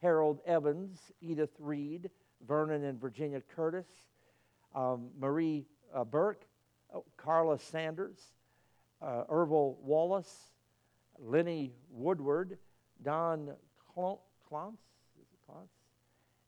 Harold 0.01 0.39
Evans, 0.45 0.99
Edith 1.21 1.51
Reed, 1.59 2.09
Vernon 2.47 2.83
and 2.85 2.99
Virginia 2.99 3.41
Curtis, 3.55 3.85
um, 4.73 5.09
Marie 5.19 5.65
uh, 5.93 6.03
Burke, 6.03 6.45
Carla 7.17 7.57
Sanders, 7.59 8.17
uh, 9.01 9.23
Ervil 9.29 9.77
Wallace, 9.81 10.51
Lenny 11.19 11.73
Woodward, 11.91 12.57
Don 13.03 13.53
Clance, 13.95 14.77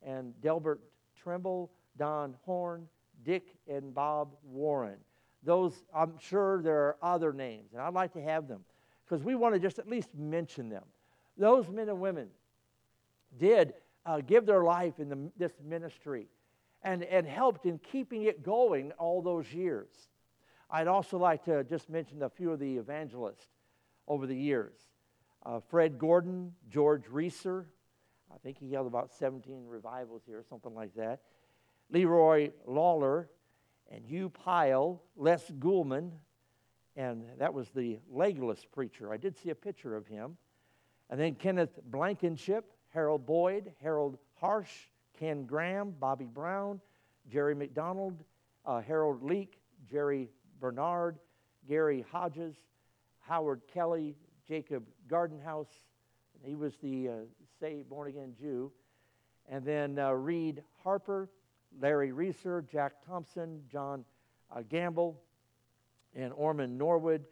and 0.05 0.39
Delbert 0.41 0.81
Trimble, 1.21 1.71
Don 1.97 2.35
Horn, 2.45 2.87
Dick 3.23 3.55
and 3.67 3.93
Bob 3.93 4.29
Warren. 4.43 4.97
Those, 5.43 5.73
I'm 5.93 6.17
sure 6.19 6.61
there 6.61 6.77
are 6.77 6.97
other 7.01 7.33
names, 7.33 7.73
and 7.73 7.81
I'd 7.81 7.93
like 7.93 8.13
to 8.13 8.21
have 8.21 8.47
them 8.47 8.63
because 9.05 9.23
we 9.23 9.35
want 9.35 9.53
to 9.55 9.59
just 9.59 9.79
at 9.79 9.87
least 9.87 10.09
mention 10.17 10.69
them. 10.69 10.83
Those 11.37 11.69
men 11.69 11.89
and 11.89 11.99
women 11.99 12.29
did 13.37 13.73
uh, 14.05 14.21
give 14.21 14.45
their 14.45 14.63
life 14.63 14.99
in 14.99 15.09
the, 15.09 15.31
this 15.37 15.53
ministry 15.63 16.27
and, 16.83 17.03
and 17.03 17.25
helped 17.25 17.65
in 17.65 17.79
keeping 17.79 18.23
it 18.23 18.43
going 18.43 18.91
all 18.93 19.21
those 19.21 19.51
years. 19.51 19.89
I'd 20.73 20.87
also 20.87 21.19
like 21.19 21.45
to 21.45 21.63
just 21.63 21.87
mention 21.87 22.23
a 22.23 22.29
few 22.29 22.51
of 22.51 22.57
the 22.57 22.77
evangelists 22.77 23.45
over 24.07 24.25
the 24.25 24.35
years. 24.35 24.73
Uh, 25.45 25.59
Fred 25.59 25.99
Gordon, 25.99 26.51
George 26.67 27.03
Reeser, 27.11 27.67
I 28.33 28.39
think 28.39 28.57
he 28.57 28.71
held 28.71 28.87
about 28.87 29.11
17 29.11 29.67
revivals 29.67 30.23
here, 30.25 30.43
something 30.49 30.73
like 30.73 30.95
that. 30.95 31.19
Leroy 31.91 32.49
Lawler 32.65 33.29
and 33.91 34.03
Hugh 34.03 34.29
Pyle, 34.29 34.99
Les 35.15 35.51
Goulman, 35.59 36.11
and 36.95 37.23
that 37.37 37.53
was 37.53 37.69
the 37.69 37.99
legless 38.09 38.65
preacher. 38.65 39.13
I 39.13 39.17
did 39.17 39.37
see 39.37 39.51
a 39.51 39.55
picture 39.55 39.95
of 39.95 40.07
him. 40.07 40.37
And 41.11 41.19
then 41.19 41.35
Kenneth 41.35 41.77
Blankenship, 41.85 42.71
Harold 42.89 43.27
Boyd, 43.27 43.73
Harold 43.79 44.17
Harsh, 44.41 44.87
Ken 45.19 45.45
Graham, 45.45 45.93
Bobby 45.99 46.25
Brown, 46.25 46.81
Jerry 47.31 47.53
McDonald, 47.53 48.23
uh, 48.65 48.81
Harold 48.81 49.21
Leake, 49.21 49.59
Jerry 49.87 50.31
Bernard, 50.63 51.19
Gary 51.67 52.05
Hodges, 52.09 52.55
Howard 53.19 53.59
Kelly, 53.73 54.15
Jacob 54.47 54.85
Gartenhaus. 55.09 55.67
He 56.41 56.55
was 56.55 56.77
the 56.81 57.09
uh, 57.09 57.11
saved 57.59 57.89
born 57.89 58.07
again 58.07 58.33
Jew. 58.39 58.71
And 59.49 59.65
then 59.65 59.99
uh, 59.99 60.11
Reed 60.11 60.63
Harper, 60.81 61.29
Larry 61.81 62.13
Reeser, 62.13 62.61
Jack 62.61 62.93
Thompson, 63.05 63.61
John 63.69 64.05
uh, 64.55 64.61
Gamble, 64.69 65.19
and 66.15 66.31
Orman 66.31 66.77
Norwood, 66.77 67.25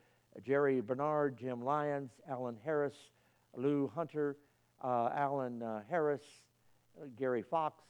Jerry 0.45 0.81
Bernard, 0.81 1.37
Jim 1.37 1.63
Lyons, 1.63 2.11
Alan 2.29 2.57
Harris, 2.65 2.95
Lou 3.55 3.89
Hunter, 3.95 4.35
uh, 4.83 5.09
Alan 5.15 5.63
uh, 5.63 5.83
Harris, 5.89 6.23
uh, 7.01 7.05
Gary 7.17 7.43
Fox. 7.43 7.81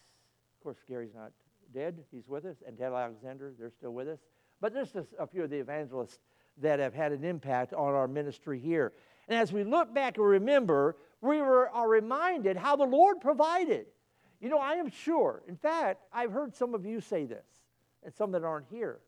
Of 0.60 0.64
course, 0.64 0.78
Gary's 0.88 1.16
not 1.16 1.32
dead, 1.74 1.98
he's 2.12 2.28
with 2.28 2.46
us, 2.46 2.58
and 2.68 2.78
Ted 2.78 2.94
Alexander, 2.94 3.54
they're 3.58 3.72
still 3.72 3.94
with 3.96 4.08
us. 4.08 4.20
But 4.62 4.74
just 4.74 4.96
a 4.96 5.28
few 5.28 5.44
of 5.44 5.50
the 5.50 5.58
evangelists 5.58 6.20
that 6.58 6.80
have 6.80 6.94
had 6.94 7.12
an 7.12 7.24
impact 7.24 7.74
on 7.74 7.94
our 7.94 8.08
ministry 8.08 8.60
here. 8.60 8.94
And 9.28 9.38
as 9.38 9.52
we 9.52 9.64
look 9.64 9.94
back 9.94 10.18
and 10.18 10.26
remember, 10.26 10.96
we 11.20 11.42
were, 11.42 11.70
are 11.70 11.90
reminded 11.90 12.58
how 12.58 12.76
the 12.76 12.86
Lord 12.86 13.20
provided. 13.22 13.88
You 14.40 14.50
know, 14.50 14.60
I 14.60 14.74
am 14.74 14.90
sure, 14.90 15.44
in 15.48 15.56
fact, 15.56 16.04
I've 16.14 16.32
heard 16.32 16.56
some 16.56 16.74
of 16.74 16.86
you 16.86 17.00
say 17.02 17.26
this, 17.26 17.46
and 18.04 18.14
some 18.14 18.32
that 18.32 18.44
aren't 18.44 18.68
here, 18.70 19.00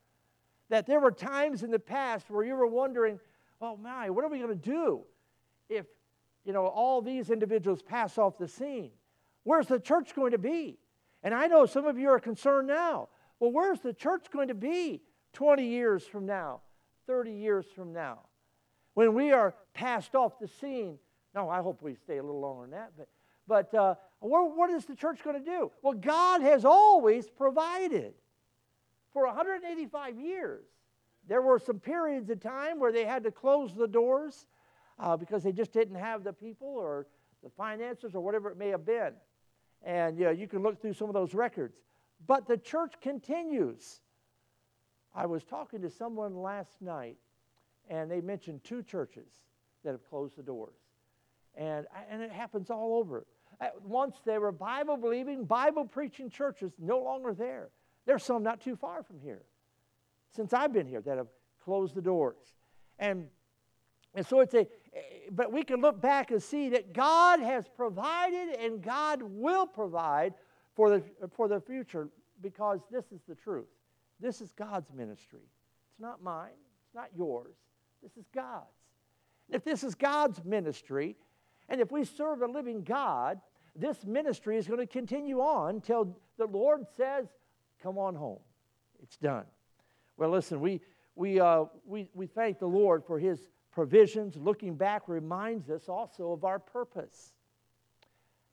that 0.69 0.85
there 0.85 0.99
were 0.99 1.11
times 1.11 1.63
in 1.63 1.71
the 1.71 1.79
past 1.79 2.29
where 2.29 2.45
you 2.45 2.55
were 2.55 2.67
wondering, 2.67 3.19
oh 3.61 3.77
my, 3.77 4.09
what 4.09 4.23
are 4.23 4.29
we 4.29 4.39
going 4.39 4.49
to 4.49 4.55
do 4.55 5.01
if, 5.69 5.85
you 6.45 6.53
know, 6.53 6.65
all 6.65 7.01
these 7.01 7.29
individuals 7.29 7.81
pass 7.81 8.17
off 8.17 8.37
the 8.37 8.47
scene? 8.47 8.91
Where's 9.43 9.67
the 9.67 9.79
church 9.79 10.15
going 10.15 10.31
to 10.31 10.37
be? 10.37 10.77
And 11.23 11.33
I 11.33 11.47
know 11.47 11.65
some 11.65 11.85
of 11.85 11.97
you 11.97 12.09
are 12.09 12.19
concerned 12.19 12.67
now. 12.67 13.09
Well, 13.39 13.51
where's 13.51 13.81
the 13.81 13.93
church 13.93 14.27
going 14.31 14.49
to 14.49 14.53
be 14.53 15.01
20 15.34 15.65
years 15.65 16.04
from 16.06 16.26
now, 16.26 16.62
30 17.08 17.32
years 17.32 17.65
from 17.76 17.93
now? 17.93 18.19
When 18.93 19.13
we 19.13 19.32
are 19.32 19.56
passed 19.74 20.15
off 20.15 20.39
the 20.39 20.48
scene, 20.48 21.00
no, 21.34 21.50
I 21.50 21.62
hope 21.62 21.82
we 21.82 21.96
stay 21.96 22.17
a 22.17 22.24
little 22.24 22.41
longer 22.41 22.63
than 22.63 22.72
that, 22.72 22.91
but, 22.98 23.08
but 23.48 23.74
uh, 23.78 23.96
what, 24.19 24.69
is 24.69 24.86
the 24.86 24.96
church 24.96 25.24
going 25.24 25.43
to 25.43 25.46
do? 25.46 25.72
Well, 25.82 25.93
God 25.93 26.41
has 26.41 26.63
always 26.63 27.28
provided. 27.28 28.13
For 29.12 29.26
185 29.26 30.19
years, 30.19 30.65
there 31.28 31.41
were 31.41 31.60
some 31.60 31.80
periods 31.80 32.30
of 32.30 32.39
time 32.39 32.80
where 32.80 32.91
they 32.91 33.06
had 33.06 33.24
to 33.24 33.32
close 33.32 33.74
the 33.74 33.88
doors 33.88 34.48
uh, 35.00 35.17
because 35.17 35.43
they 35.43 35.52
just 35.52 35.72
didn't 35.72 35.96
have 35.96 36.24
the 36.24 36.34
people 36.34 36.67
or 36.67 37.08
the 37.43 37.50
finances 37.50 38.15
or 38.15 38.22
whatever 38.22 38.50
it 38.50 38.58
may 38.58 38.69
have 38.69 38.86
been. 38.86 39.13
And 39.84 40.17
know, 40.17 40.32
you 40.32 40.48
can 40.48 40.63
look 40.63 40.82
through 40.82 40.93
some 40.93 41.10
of 41.10 41.13
those 41.13 41.34
records. 41.34 41.76
But 42.26 42.48
the 42.48 42.58
church 42.58 42.93
continues. 43.02 44.00
I 45.15 45.26
was 45.26 45.43
talking 45.43 45.82
to 45.82 45.89
someone 45.89 46.36
last 46.36 46.82
night, 46.82 47.17
and 47.89 48.10
they 48.10 48.21
mentioned 48.21 48.63
two 48.63 48.84
churches 48.84 49.28
that 49.84 49.91
have 49.91 50.08
closed 50.10 50.36
the 50.38 50.43
doors. 50.43 50.76
And, 51.56 51.86
and 52.10 52.21
it 52.21 52.32
happens 52.32 52.69
all 52.69 52.95
over. 52.95 53.26
Once 53.84 54.15
they 54.26 54.39
were 54.39 54.52
Bible 54.52 54.97
believing, 54.97 55.45
Bible 55.45 55.86
preaching 55.86 56.30
churches, 56.30 56.73
no 56.80 56.99
longer 56.99 57.34
there. 57.34 57.69
There's 58.06 58.23
some 58.23 58.43
not 58.43 58.60
too 58.60 58.76
far 58.76 59.04
from 59.04 59.19
here 59.21 59.43
since 60.36 60.54
I've 60.54 60.73
been 60.73 60.88
here 60.88 61.02
that 61.02 61.17
have 61.17 61.28
closed 61.63 61.95
the 61.95 62.02
doors. 62.02 62.38
And, 62.99 63.28
and 64.15 64.26
so 64.26 64.39
it's 64.39 64.54
a, 64.54 64.67
but 65.32 65.52
we 65.52 65.63
can 65.63 65.82
look 65.82 66.02
back 66.02 66.32
and 66.32 66.41
see 66.41 66.69
that 66.69 66.93
God 66.93 67.39
has 67.39 67.67
provided 67.67 68.56
and 68.60 68.82
God 68.82 69.21
will 69.21 69.65
provide 69.65 70.34
for 70.76 70.89
the, 70.89 71.04
for 71.36 71.47
the 71.47 71.60
future 71.60 72.10
because 72.41 72.80
this 72.91 73.06
is 73.12 73.21
the 73.28 73.36
truth. 73.36 73.67
This 74.19 74.41
is 74.41 74.52
God's 74.52 74.91
ministry. 74.93 75.41
It's 75.91 75.99
not 75.99 76.21
mine, 76.23 76.52
it's 76.86 76.95
not 76.95 77.10
yours. 77.15 77.56
This 78.02 78.17
is 78.17 78.26
God's. 78.34 78.67
If 79.49 79.63
this 79.63 79.84
is 79.84 79.95
God's 79.95 80.43
ministry, 80.43 81.15
and 81.69 81.80
if 81.80 81.91
we 81.91 82.04
serve 82.04 82.41
a 82.41 82.47
living 82.47 82.84
God, 82.84 83.39
this 83.76 84.06
ministry 84.06 84.58
is 84.58 84.67
going 84.67 84.80
to 84.80 84.88
continue 84.88 85.39
on 85.39 85.76
until 85.76 86.17
the 86.38 86.45
Lord 86.45 86.86
says, 86.95 87.28
Come 87.82 87.97
on 87.97 88.15
home. 88.15 88.39
It's 89.02 89.17
done. 89.17 89.43
Well, 90.15 90.30
listen, 90.30 90.62
we, 90.62 90.80
we, 91.15 91.39
uh, 91.39 91.65
we, 91.86 92.10
we 92.13 92.28
thank 92.28 92.60
the 92.60 92.67
Lord 92.67 93.04
for 93.06 93.19
his 93.19 93.49
provisions. 93.71 94.38
Looking 94.38 94.76
back 94.76 95.04
reminds 95.08 95.69
us 95.69 95.89
also 95.89 96.32
of 96.32 96.45
our 96.45 96.60
purpose. 96.60 97.34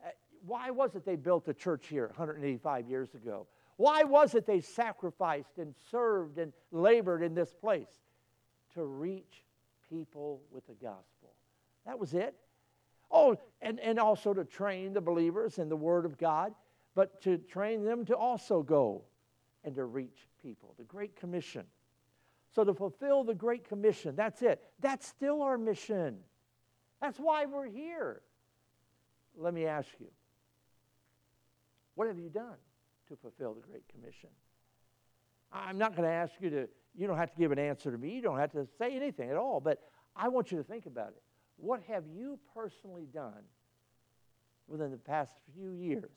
Uh, 0.05 0.09
why 0.45 0.71
was 0.71 0.97
it 0.97 1.05
they 1.05 1.15
built 1.15 1.47
a 1.49 1.55
church 1.55 1.87
here 1.87 2.07
185 2.07 2.89
years 2.89 3.15
ago? 3.15 3.47
Why 3.81 4.03
was 4.03 4.35
it 4.35 4.45
they 4.45 4.61
sacrificed 4.61 5.57
and 5.57 5.75
served 5.91 6.37
and 6.37 6.53
labored 6.71 7.23
in 7.23 7.33
this 7.33 7.55
place? 7.55 7.89
To 8.75 8.85
reach 8.85 9.43
people 9.89 10.43
with 10.51 10.67
the 10.67 10.75
gospel. 10.75 11.33
That 11.87 11.99
was 11.99 12.13
it. 12.13 12.35
Oh, 13.11 13.39
and, 13.63 13.81
and 13.81 13.99
also 13.99 14.35
to 14.35 14.45
train 14.45 14.93
the 14.93 15.01
believers 15.01 15.59
in 15.59 15.71
the 15.71 15.77
Word 15.77 16.05
of 16.05 16.19
God, 16.19 16.53
but 16.95 17.23
to 17.23 17.39
train 17.39 17.83
them 17.83 18.05
to 18.05 18.15
also 18.15 18.63
go 18.63 19.01
and 19.65 19.75
to 19.77 19.87
reach 19.87 20.29
people. 20.43 20.75
The 20.77 20.85
Great 20.85 21.17
Commission. 21.17 21.65
So, 22.55 22.65
to 22.65 22.75
fulfill 22.75 23.25
the 23.25 23.35
Great 23.35 23.67
Commission, 23.67 24.15
that's 24.15 24.43
it. 24.43 24.63
That's 24.81 25.07
still 25.07 25.41
our 25.41 25.57
mission. 25.57 26.19
That's 27.01 27.17
why 27.17 27.47
we're 27.47 27.71
here. 27.71 28.21
Let 29.39 29.55
me 29.55 29.65
ask 29.65 29.89
you 29.99 30.09
what 31.95 32.09
have 32.09 32.19
you 32.19 32.29
done 32.29 32.59
to 33.11 33.17
fulfill 33.17 33.55
the 33.55 33.61
Great 33.61 33.87
Commission? 33.89 34.31
I'm 35.53 35.79
not 35.79 35.97
going 35.97 36.09
to 36.09 36.15
ask 36.15 36.33
you 36.41 36.49
to, 36.51 36.69
you 36.97 37.07
don't 37.07 37.17
have 37.17 37.33
to 37.33 37.39
give 37.39 37.53
an 37.53 37.59
answer 37.59 37.91
to 37.91 37.99
me. 37.99 38.15
You 38.15 38.23
don't 38.23 38.39
have 38.39 38.53
to 38.53 38.67
say 38.79 38.97
anything 38.97 39.31
at 39.31 39.37
all, 39.37 39.61
but 39.61 39.83
I 40.17 40.29
want 40.29 40.51
you 40.51 40.59
to 40.59 40.65
think 40.65 40.87
about 40.87 41.09
it. 41.09 41.23
What 41.57 41.83
have 41.89 42.05
you 42.07 42.39
personally 42.55 43.07
done 43.13 43.43
within 44.69 44.91
the 44.91 44.97
past 44.97 45.35
few 45.55 45.73
years 45.73 46.11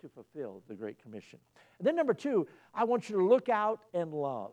to 0.00 0.08
fulfill 0.08 0.62
the 0.68 0.74
Great 0.74 1.02
Commission? 1.02 1.38
And 1.78 1.86
then, 1.86 1.96
number 1.96 2.14
two, 2.14 2.46
I 2.74 2.84
want 2.84 3.08
you 3.08 3.16
to 3.16 3.26
look 3.26 3.48
out 3.48 3.80
and 3.94 4.12
love. 4.12 4.52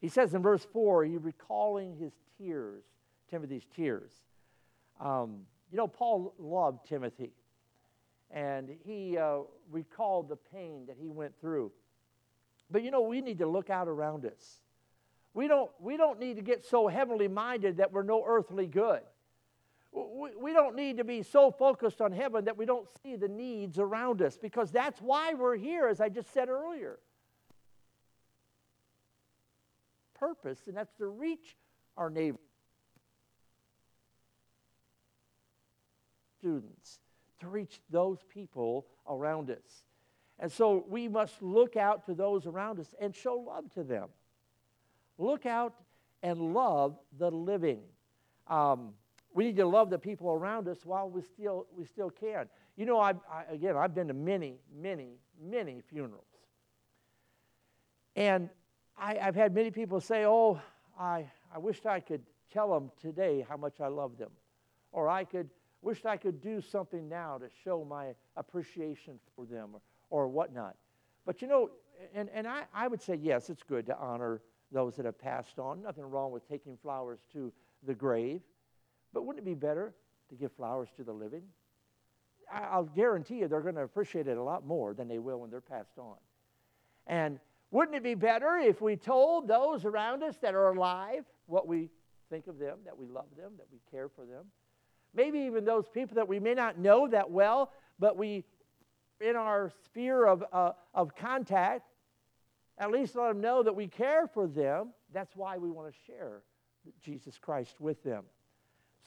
He 0.00 0.08
says 0.08 0.34
in 0.34 0.42
verse 0.42 0.66
4, 0.72 1.04
he 1.04 1.16
recalling 1.16 1.96
his 1.96 2.12
tears, 2.38 2.82
Timothy's 3.30 3.66
tears. 3.74 4.12
Um, 5.00 5.42
you 5.70 5.76
know, 5.76 5.86
Paul 5.86 6.34
loved 6.38 6.86
Timothy, 6.88 7.32
and 8.30 8.68
he 8.84 9.18
uh, 9.18 9.38
recalled 9.70 10.28
the 10.28 10.36
pain 10.36 10.84
that 10.86 10.96
he 11.00 11.08
went 11.08 11.38
through. 11.40 11.72
But 12.70 12.82
you 12.82 12.90
know, 12.90 13.02
we 13.02 13.20
need 13.20 13.38
to 13.38 13.46
look 13.46 13.70
out 13.70 13.88
around 13.88 14.24
us. 14.24 14.60
We 15.34 15.48
don't, 15.48 15.70
we 15.80 15.96
don't 15.96 16.18
need 16.18 16.36
to 16.36 16.42
get 16.42 16.64
so 16.64 16.88
heavenly 16.88 17.28
minded 17.28 17.76
that 17.78 17.92
we're 17.92 18.02
no 18.02 18.24
earthly 18.26 18.66
good. 18.66 19.00
We, 19.92 20.30
we 20.40 20.52
don't 20.52 20.76
need 20.76 20.98
to 20.98 21.04
be 21.04 21.22
so 21.22 21.50
focused 21.50 22.00
on 22.00 22.12
heaven 22.12 22.44
that 22.44 22.56
we 22.56 22.64
don't 22.64 22.88
see 23.02 23.16
the 23.16 23.28
needs 23.28 23.78
around 23.78 24.22
us 24.22 24.36
because 24.36 24.70
that's 24.70 25.00
why 25.00 25.34
we're 25.34 25.56
here, 25.56 25.88
as 25.88 26.00
I 26.00 26.08
just 26.08 26.32
said 26.32 26.48
earlier. 26.48 26.98
Purpose, 30.14 30.60
and 30.66 30.76
that's 30.76 30.92
to 30.98 31.06
reach 31.06 31.56
our 31.96 32.10
neighbors. 32.10 32.40
Students, 36.38 37.00
to 37.40 37.48
reach 37.48 37.80
those 37.90 38.18
people 38.28 38.86
around 39.08 39.50
us. 39.50 39.84
And 40.38 40.50
so 40.50 40.84
we 40.88 41.08
must 41.08 41.42
look 41.42 41.76
out 41.76 42.06
to 42.06 42.14
those 42.14 42.46
around 42.46 42.80
us 42.80 42.94
and 43.00 43.14
show 43.14 43.34
love 43.34 43.70
to 43.74 43.82
them. 43.82 44.08
Look 45.18 45.44
out 45.44 45.74
and 46.22 46.54
love 46.54 46.96
the 47.18 47.30
living. 47.30 47.80
Um, 48.46 48.94
we 49.34 49.44
need 49.44 49.56
to 49.56 49.66
love 49.66 49.90
the 49.90 49.98
people 49.98 50.30
around 50.30 50.66
us 50.66 50.84
while 50.84 51.08
we 51.08 51.22
still, 51.22 51.66
we 51.76 51.84
still 51.84 52.10
can. 52.10 52.48
You 52.76 52.86
know, 52.86 52.98
I, 52.98 53.10
I, 53.30 53.44
again, 53.50 53.76
I've 53.76 53.94
been 53.94 54.08
to 54.08 54.14
many, 54.14 54.56
many, 54.74 55.18
many 55.40 55.82
funerals. 55.88 56.24
And 58.16 58.48
I, 58.98 59.14
have 59.14 59.34
had 59.34 59.54
many 59.54 59.70
people 59.70 60.00
say, 60.00 60.24
oh, 60.24 60.60
I, 60.98 61.26
I 61.54 61.58
wished 61.58 61.86
I 61.86 62.00
could 62.00 62.22
tell 62.52 62.72
them 62.72 62.90
today 63.00 63.44
how 63.48 63.56
much 63.56 63.80
I 63.80 63.88
love 63.88 64.18
them. 64.18 64.30
Or 64.92 65.08
I 65.08 65.24
could, 65.24 65.48
wished 65.82 66.06
I 66.06 66.16
could 66.16 66.40
do 66.40 66.60
something 66.60 67.08
now 67.08 67.38
to 67.38 67.48
show 67.64 67.84
my 67.84 68.14
appreciation 68.36 69.18
for 69.34 69.44
them 69.44 69.70
or, 69.74 69.80
or 70.10 70.28
whatnot. 70.28 70.76
But 71.24 71.42
you 71.42 71.48
know, 71.48 71.70
and, 72.14 72.28
and 72.34 72.46
I, 72.46 72.62
I 72.74 72.88
would 72.88 73.00
say, 73.00 73.14
yes, 73.14 73.50
it's 73.50 73.62
good 73.62 73.86
to 73.86 73.96
honor 73.98 74.40
those 74.72 74.96
that 74.96 75.04
have 75.04 75.18
passed 75.18 75.58
on. 75.58 75.82
Nothing 75.82 76.04
wrong 76.04 76.32
with 76.32 76.48
taking 76.48 76.76
flowers 76.76 77.20
to 77.32 77.52
the 77.86 77.94
grave. 77.94 78.40
But 79.12 79.24
wouldn't 79.24 79.46
it 79.46 79.48
be 79.48 79.54
better 79.54 79.94
to 80.28 80.34
give 80.34 80.52
flowers 80.52 80.88
to 80.96 81.04
the 81.04 81.12
living? 81.12 81.42
I'll 82.52 82.84
guarantee 82.84 83.38
you 83.38 83.48
they're 83.48 83.60
going 83.60 83.76
to 83.76 83.82
appreciate 83.82 84.26
it 84.26 84.36
a 84.36 84.42
lot 84.42 84.66
more 84.66 84.92
than 84.94 85.08
they 85.08 85.18
will 85.18 85.40
when 85.40 85.50
they're 85.50 85.60
passed 85.60 85.98
on. 85.98 86.16
And 87.06 87.38
wouldn't 87.70 87.96
it 87.96 88.02
be 88.02 88.14
better 88.14 88.58
if 88.58 88.80
we 88.80 88.96
told 88.96 89.46
those 89.46 89.84
around 89.84 90.22
us 90.22 90.36
that 90.38 90.54
are 90.54 90.72
alive 90.72 91.24
what 91.46 91.68
we 91.68 91.90
think 92.28 92.48
of 92.48 92.58
them, 92.58 92.78
that 92.84 92.96
we 92.96 93.06
love 93.06 93.26
them, 93.36 93.52
that 93.58 93.66
we 93.72 93.78
care 93.90 94.08
for 94.08 94.24
them? 94.24 94.46
Maybe 95.14 95.40
even 95.40 95.64
those 95.64 95.88
people 95.88 96.16
that 96.16 96.28
we 96.28 96.38
may 96.38 96.54
not 96.54 96.78
know 96.78 97.08
that 97.08 97.30
well, 97.30 97.72
but 97.98 98.16
we, 98.16 98.44
in 99.20 99.36
our 99.36 99.72
sphere 99.84 100.26
of, 100.26 100.44
uh, 100.52 100.72
of 100.94 101.14
contact, 101.16 101.82
at 102.78 102.90
least 102.90 103.16
let 103.16 103.28
them 103.28 103.40
know 103.40 103.62
that 103.62 103.74
we 103.74 103.88
care 103.88 104.26
for 104.26 104.46
them. 104.46 104.92
That's 105.12 105.34
why 105.36 105.58
we 105.58 105.70
want 105.70 105.92
to 105.92 105.98
share 106.06 106.42
Jesus 107.02 107.38
Christ 107.38 107.80
with 107.80 108.02
them. 108.02 108.24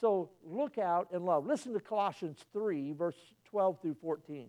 So 0.00 0.30
look 0.44 0.78
out 0.78 1.08
and 1.12 1.24
love. 1.24 1.46
Listen 1.46 1.72
to 1.72 1.80
Colossians 1.80 2.44
3, 2.52 2.92
verse 2.92 3.16
12 3.46 3.80
through 3.80 3.94
14. 3.94 4.48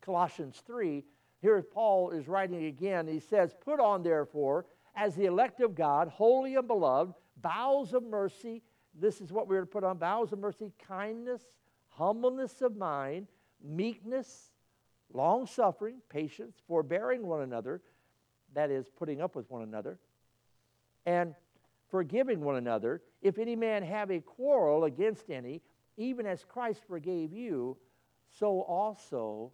Colossians 0.00 0.62
3, 0.66 1.04
here 1.40 1.62
Paul 1.62 2.10
is 2.10 2.28
writing 2.28 2.66
again. 2.66 3.06
He 3.06 3.20
says, 3.20 3.54
Put 3.64 3.80
on, 3.80 4.02
therefore, 4.02 4.66
as 4.94 5.14
the 5.14 5.26
elect 5.26 5.60
of 5.60 5.74
God, 5.74 6.08
holy 6.08 6.56
and 6.56 6.66
beloved, 6.66 7.14
bowels 7.40 7.92
of 7.92 8.02
mercy. 8.02 8.62
This 8.98 9.20
is 9.20 9.32
what 9.32 9.48
we're 9.48 9.60
to 9.60 9.66
put 9.66 9.84
on 9.84 9.98
bowels 9.98 10.32
of 10.32 10.38
mercy, 10.38 10.72
kindness, 10.86 11.42
humbleness 11.90 12.62
of 12.62 12.76
mind, 12.76 13.26
meekness, 13.62 14.50
long 15.12 15.46
suffering, 15.46 15.96
patience, 16.08 16.56
forbearing 16.66 17.26
one 17.26 17.42
another, 17.42 17.82
that 18.54 18.70
is, 18.70 18.88
putting 18.88 19.20
up 19.20 19.36
with 19.36 19.50
one 19.50 19.62
another, 19.62 19.98
and 21.04 21.34
forgiving 21.90 22.40
one 22.40 22.56
another. 22.56 23.02
If 23.22 23.38
any 23.38 23.54
man 23.54 23.82
have 23.82 24.10
a 24.10 24.20
quarrel 24.20 24.84
against 24.84 25.30
any, 25.30 25.60
even 25.96 26.26
as 26.26 26.44
Christ 26.44 26.82
forgave 26.86 27.32
you, 27.32 27.76
so 28.38 28.62
also 28.62 29.52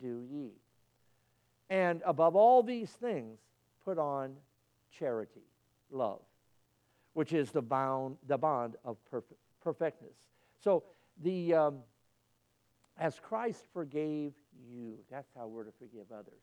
do 0.00 0.24
ye. 0.30 0.50
And 1.70 2.02
above 2.04 2.36
all 2.36 2.62
these 2.62 2.90
things, 2.90 3.38
put 3.84 3.98
on 3.98 4.34
charity, 4.98 5.46
love, 5.90 6.20
which 7.16 7.32
is 7.32 7.50
the, 7.50 7.62
bound, 7.62 8.14
the 8.28 8.36
bond 8.36 8.76
of 8.84 8.98
perfect, 9.10 9.40
perfectness. 9.62 10.18
So, 10.62 10.82
the, 11.22 11.54
um, 11.54 11.78
as 12.98 13.18
Christ 13.18 13.64
forgave 13.72 14.34
you, 14.70 14.98
that's 15.10 15.30
how 15.34 15.46
we're 15.46 15.64
to 15.64 15.72
forgive 15.78 16.12
others. 16.12 16.42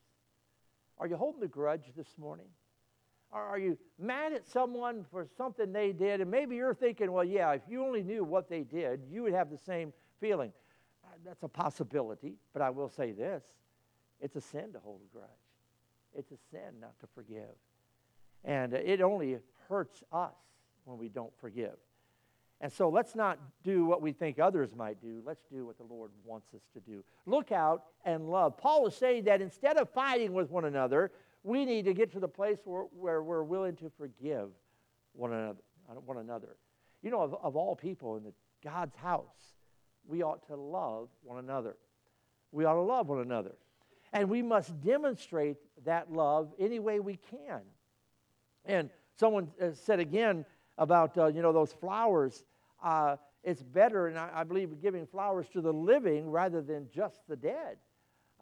Are 0.98 1.06
you 1.06 1.14
holding 1.14 1.44
a 1.44 1.46
grudge 1.46 1.92
this 1.96 2.18
morning? 2.18 2.48
Are 3.30 3.56
you 3.56 3.78
mad 4.00 4.32
at 4.32 4.48
someone 4.48 5.06
for 5.12 5.28
something 5.36 5.72
they 5.72 5.92
did? 5.92 6.20
And 6.20 6.28
maybe 6.28 6.56
you're 6.56 6.74
thinking, 6.74 7.12
well, 7.12 7.22
yeah, 7.22 7.52
if 7.52 7.62
you 7.68 7.84
only 7.84 8.02
knew 8.02 8.24
what 8.24 8.48
they 8.48 8.64
did, 8.64 9.02
you 9.08 9.22
would 9.22 9.32
have 9.32 9.50
the 9.50 9.58
same 9.58 9.92
feeling. 10.20 10.52
Uh, 11.04 11.10
that's 11.24 11.44
a 11.44 11.48
possibility, 11.48 12.34
but 12.52 12.62
I 12.62 12.70
will 12.70 12.88
say 12.88 13.12
this 13.12 13.44
it's 14.20 14.34
a 14.34 14.40
sin 14.40 14.72
to 14.72 14.80
hold 14.80 15.02
a 15.08 15.16
grudge, 15.16 15.28
it's 16.18 16.32
a 16.32 16.38
sin 16.50 16.80
not 16.80 16.98
to 16.98 17.06
forgive. 17.14 17.54
And 18.44 18.74
it 18.74 19.00
only 19.00 19.38
hurts 19.68 20.02
us 20.10 20.34
when 20.84 20.98
we 20.98 21.08
don't 21.08 21.32
forgive. 21.38 21.76
And 22.60 22.72
so 22.72 22.88
let's 22.88 23.14
not 23.14 23.38
do 23.62 23.84
what 23.84 24.00
we 24.00 24.12
think 24.12 24.38
others 24.38 24.70
might 24.74 25.00
do. 25.00 25.22
Let's 25.24 25.44
do 25.52 25.66
what 25.66 25.76
the 25.76 25.84
Lord 25.84 26.10
wants 26.24 26.54
us 26.54 26.62
to 26.72 26.80
do. 26.80 27.04
Look 27.26 27.52
out 27.52 27.84
and 28.04 28.30
love. 28.30 28.56
Paul 28.56 28.86
is 28.86 28.94
saying 28.94 29.24
that 29.24 29.42
instead 29.42 29.76
of 29.76 29.90
fighting 29.90 30.32
with 30.32 30.50
one 30.50 30.64
another, 30.64 31.10
we 31.42 31.64
need 31.64 31.84
to 31.84 31.94
get 31.94 32.12
to 32.12 32.20
the 32.20 32.28
place 32.28 32.58
where, 32.64 32.84
where 32.96 33.22
we're 33.22 33.42
willing 33.42 33.76
to 33.76 33.90
forgive 33.98 34.48
one 35.12 35.32
another. 35.32 35.58
One 36.06 36.16
another. 36.16 36.56
You 37.02 37.10
know, 37.10 37.20
of, 37.20 37.34
of 37.42 37.56
all 37.56 37.76
people 37.76 38.16
in 38.16 38.24
the, 38.24 38.32
God's 38.62 38.96
house, 38.96 39.52
we 40.06 40.22
ought 40.22 40.46
to 40.46 40.56
love 40.56 41.08
one 41.22 41.38
another. 41.38 41.76
We 42.50 42.64
ought 42.64 42.74
to 42.74 42.80
love 42.80 43.08
one 43.08 43.20
another. 43.20 43.56
And 44.14 44.30
we 44.30 44.40
must 44.40 44.80
demonstrate 44.80 45.58
that 45.84 46.10
love 46.10 46.54
any 46.58 46.78
way 46.78 47.00
we 47.00 47.18
can. 47.30 47.60
And 48.64 48.88
someone 49.18 49.48
uh, 49.60 49.72
said 49.74 50.00
again 50.00 50.46
about, 50.78 51.16
uh, 51.16 51.26
you 51.26 51.42
know, 51.42 51.52
those 51.52 51.72
flowers. 51.72 52.44
Uh, 52.82 53.16
it's 53.42 53.62
better, 53.62 54.08
and 54.08 54.18
I, 54.18 54.30
I, 54.34 54.44
believe, 54.44 54.80
giving 54.80 55.06
flowers 55.06 55.46
to 55.52 55.60
the 55.60 55.72
living 55.72 56.30
rather 56.30 56.62
than 56.62 56.88
just 56.94 57.20
the 57.28 57.36
dead. 57.36 57.76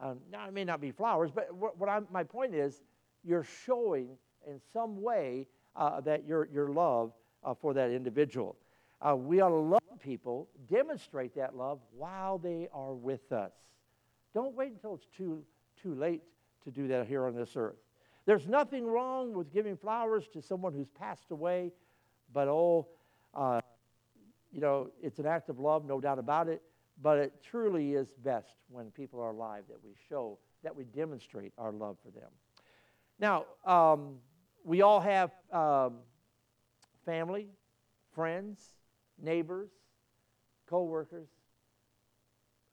Um, 0.00 0.20
now, 0.30 0.46
it 0.48 0.54
may 0.54 0.64
not 0.64 0.80
be 0.80 0.90
flowers, 0.90 1.30
but 1.34 1.54
what, 1.54 1.78
what 1.78 1.88
I'm, 1.88 2.06
my 2.10 2.24
point 2.24 2.54
is, 2.54 2.82
you're 3.24 3.46
showing 3.66 4.16
in 4.46 4.60
some 4.72 5.00
way 5.00 5.46
uh, 5.76 6.00
that 6.00 6.26
your, 6.26 6.48
your 6.52 6.68
love 6.68 7.12
uh, 7.44 7.54
for 7.54 7.74
that 7.74 7.90
individual. 7.90 8.56
Uh, 9.00 9.16
we 9.16 9.40
ought 9.40 9.48
to 9.48 9.54
love 9.54 9.80
people, 10.00 10.48
demonstrate 10.68 11.34
that 11.36 11.56
love 11.56 11.78
while 11.96 12.38
they 12.38 12.68
are 12.72 12.92
with 12.92 13.32
us. 13.32 13.52
Don't 14.34 14.54
wait 14.54 14.72
until 14.72 14.94
it's 14.94 15.06
too, 15.16 15.42
too 15.80 15.94
late 15.94 16.22
to 16.64 16.70
do 16.70 16.88
that 16.88 17.06
here 17.06 17.26
on 17.26 17.34
this 17.34 17.56
earth. 17.56 17.76
There's 18.24 18.46
nothing 18.46 18.86
wrong 18.86 19.32
with 19.32 19.52
giving 19.52 19.76
flowers 19.76 20.28
to 20.32 20.42
someone 20.42 20.72
who's 20.72 20.88
passed 20.88 21.30
away, 21.30 21.72
but 22.32 22.48
oh, 22.48 22.88
uh, 23.34 23.60
you 24.52 24.60
know, 24.60 24.90
it's 25.02 25.18
an 25.18 25.26
act 25.26 25.48
of 25.48 25.58
love, 25.58 25.84
no 25.84 26.00
doubt 26.00 26.18
about 26.18 26.48
it, 26.48 26.62
but 27.00 27.18
it 27.18 27.32
truly 27.42 27.94
is 27.94 28.12
best 28.24 28.54
when 28.68 28.90
people 28.90 29.20
are 29.20 29.30
alive 29.30 29.64
that 29.68 29.78
we 29.82 29.90
show, 30.08 30.38
that 30.62 30.74
we 30.74 30.84
demonstrate 30.84 31.52
our 31.58 31.72
love 31.72 31.96
for 32.04 32.10
them. 32.10 32.30
Now, 33.18 33.46
um, 33.64 34.16
we 34.64 34.82
all 34.82 35.00
have 35.00 35.30
um, 35.52 35.98
family, 37.04 37.48
friends, 38.14 38.60
neighbors, 39.20 39.70
co 40.68 40.84
workers 40.84 41.28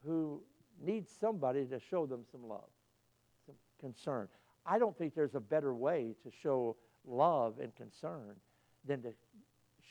who 0.06 0.42
need 0.82 1.08
somebody 1.08 1.66
to 1.66 1.80
show 1.80 2.06
them 2.06 2.22
some 2.32 2.48
love, 2.48 2.70
some 3.46 3.56
concern. 3.80 4.28
I 4.66 4.80
don't 4.80 4.98
think 4.98 5.16
there's 5.16 5.36
a 5.36 5.40
better 5.40 5.74
way 5.74 6.16
to 6.24 6.32
show 6.42 6.76
love 7.06 7.60
and 7.62 7.76
concern 7.76 8.36
than 8.86 9.02
to 9.02 9.14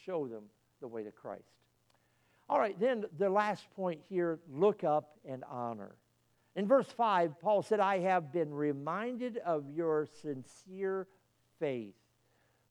show 0.05 0.27
them 0.27 0.45
the 0.81 0.89
way 0.89 1.03
to 1.03 1.11
Christ. 1.11 1.43
All 2.49 2.59
right, 2.59 2.79
then 2.81 3.05
the 3.19 3.29
last 3.29 3.69
point 3.77 4.01
here 4.09 4.39
look 4.51 4.85
up 4.85 5.19
and 5.25 5.45
honor. 5.51 5.97
In 6.57 6.67
verse 6.67 6.89
5, 6.97 7.39
Paul 7.41 7.63
said, 7.63 7.79
I 7.79 7.99
have 8.01 8.33
been 8.33 8.53
reminded 8.53 9.39
of 9.39 9.69
your 9.71 10.09
sincere 10.23 11.07
faith. 11.59 11.95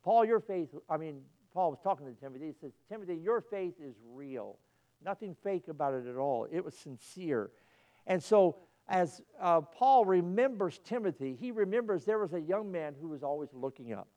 Paul, 0.03 0.25
your 0.25 0.39
faith, 0.39 0.69
I 0.89 0.97
mean, 0.97 1.21
Paul 1.53 1.71
was 1.71 1.79
talking 1.83 2.05
to 2.05 2.13
Timothy. 2.13 2.47
He 2.47 2.53
says, 2.59 2.73
Timothy, 2.89 3.15
your 3.15 3.41
faith 3.41 3.75
is 3.79 3.95
real. 4.13 4.57
Nothing 5.03 5.35
fake 5.43 5.67
about 5.67 5.93
it 5.93 6.07
at 6.07 6.15
all. 6.15 6.47
It 6.51 6.65
was 6.65 6.75
sincere. 6.75 7.51
And 8.07 8.21
so, 8.21 8.57
as 8.89 9.21
uh, 9.39 9.61
Paul 9.61 10.05
remembers 10.05 10.79
Timothy, 10.83 11.37
he 11.39 11.51
remembers 11.51 12.03
there 12.03 12.19
was 12.19 12.33
a 12.33 12.39
young 12.39 12.71
man 12.71 12.95
who 12.99 13.09
was 13.09 13.21
always 13.21 13.49
looking 13.53 13.93
up, 13.93 14.07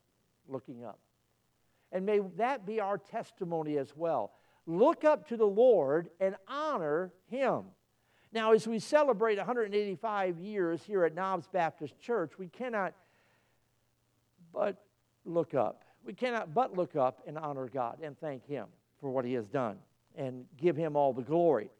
looking 0.48 0.84
up. 0.84 0.98
And 1.92 2.06
may 2.06 2.20
that 2.36 2.66
be 2.66 2.80
our 2.80 2.98
testimony 2.98 3.78
as 3.78 3.96
well. 3.96 4.32
Look 4.66 5.04
up 5.04 5.28
to 5.28 5.36
the 5.36 5.46
Lord 5.46 6.10
and 6.20 6.36
honor 6.46 7.12
him. 7.28 7.64
Now, 8.32 8.52
as 8.52 8.68
we 8.68 8.78
celebrate 8.78 9.38
185 9.38 10.38
years 10.38 10.82
here 10.84 11.04
at 11.04 11.14
Knobs 11.14 11.48
Baptist 11.48 11.98
Church, 11.98 12.38
we 12.38 12.46
cannot 12.46 12.94
but 14.52 14.84
look 15.24 15.54
up. 15.54 15.84
We 16.04 16.14
cannot 16.14 16.54
but 16.54 16.76
look 16.76 16.96
up 16.96 17.22
and 17.26 17.36
honor 17.36 17.68
God 17.68 17.98
and 18.02 18.18
thank 18.20 18.46
Him 18.46 18.66
for 19.00 19.10
what 19.10 19.24
He 19.24 19.34
has 19.34 19.48
done 19.48 19.78
and 20.16 20.44
give 20.56 20.76
Him 20.76 20.96
all 20.96 21.12
the 21.12 21.22
glory. 21.22 21.70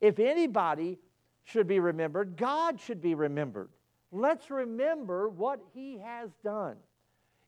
If 0.00 0.18
anybody 0.18 0.98
should 1.44 1.66
be 1.66 1.80
remembered, 1.80 2.36
God 2.36 2.80
should 2.80 3.00
be 3.00 3.14
remembered. 3.14 3.70
Let's 4.12 4.50
remember 4.50 5.28
what 5.28 5.60
He 5.72 5.98
has 5.98 6.30
done. 6.42 6.76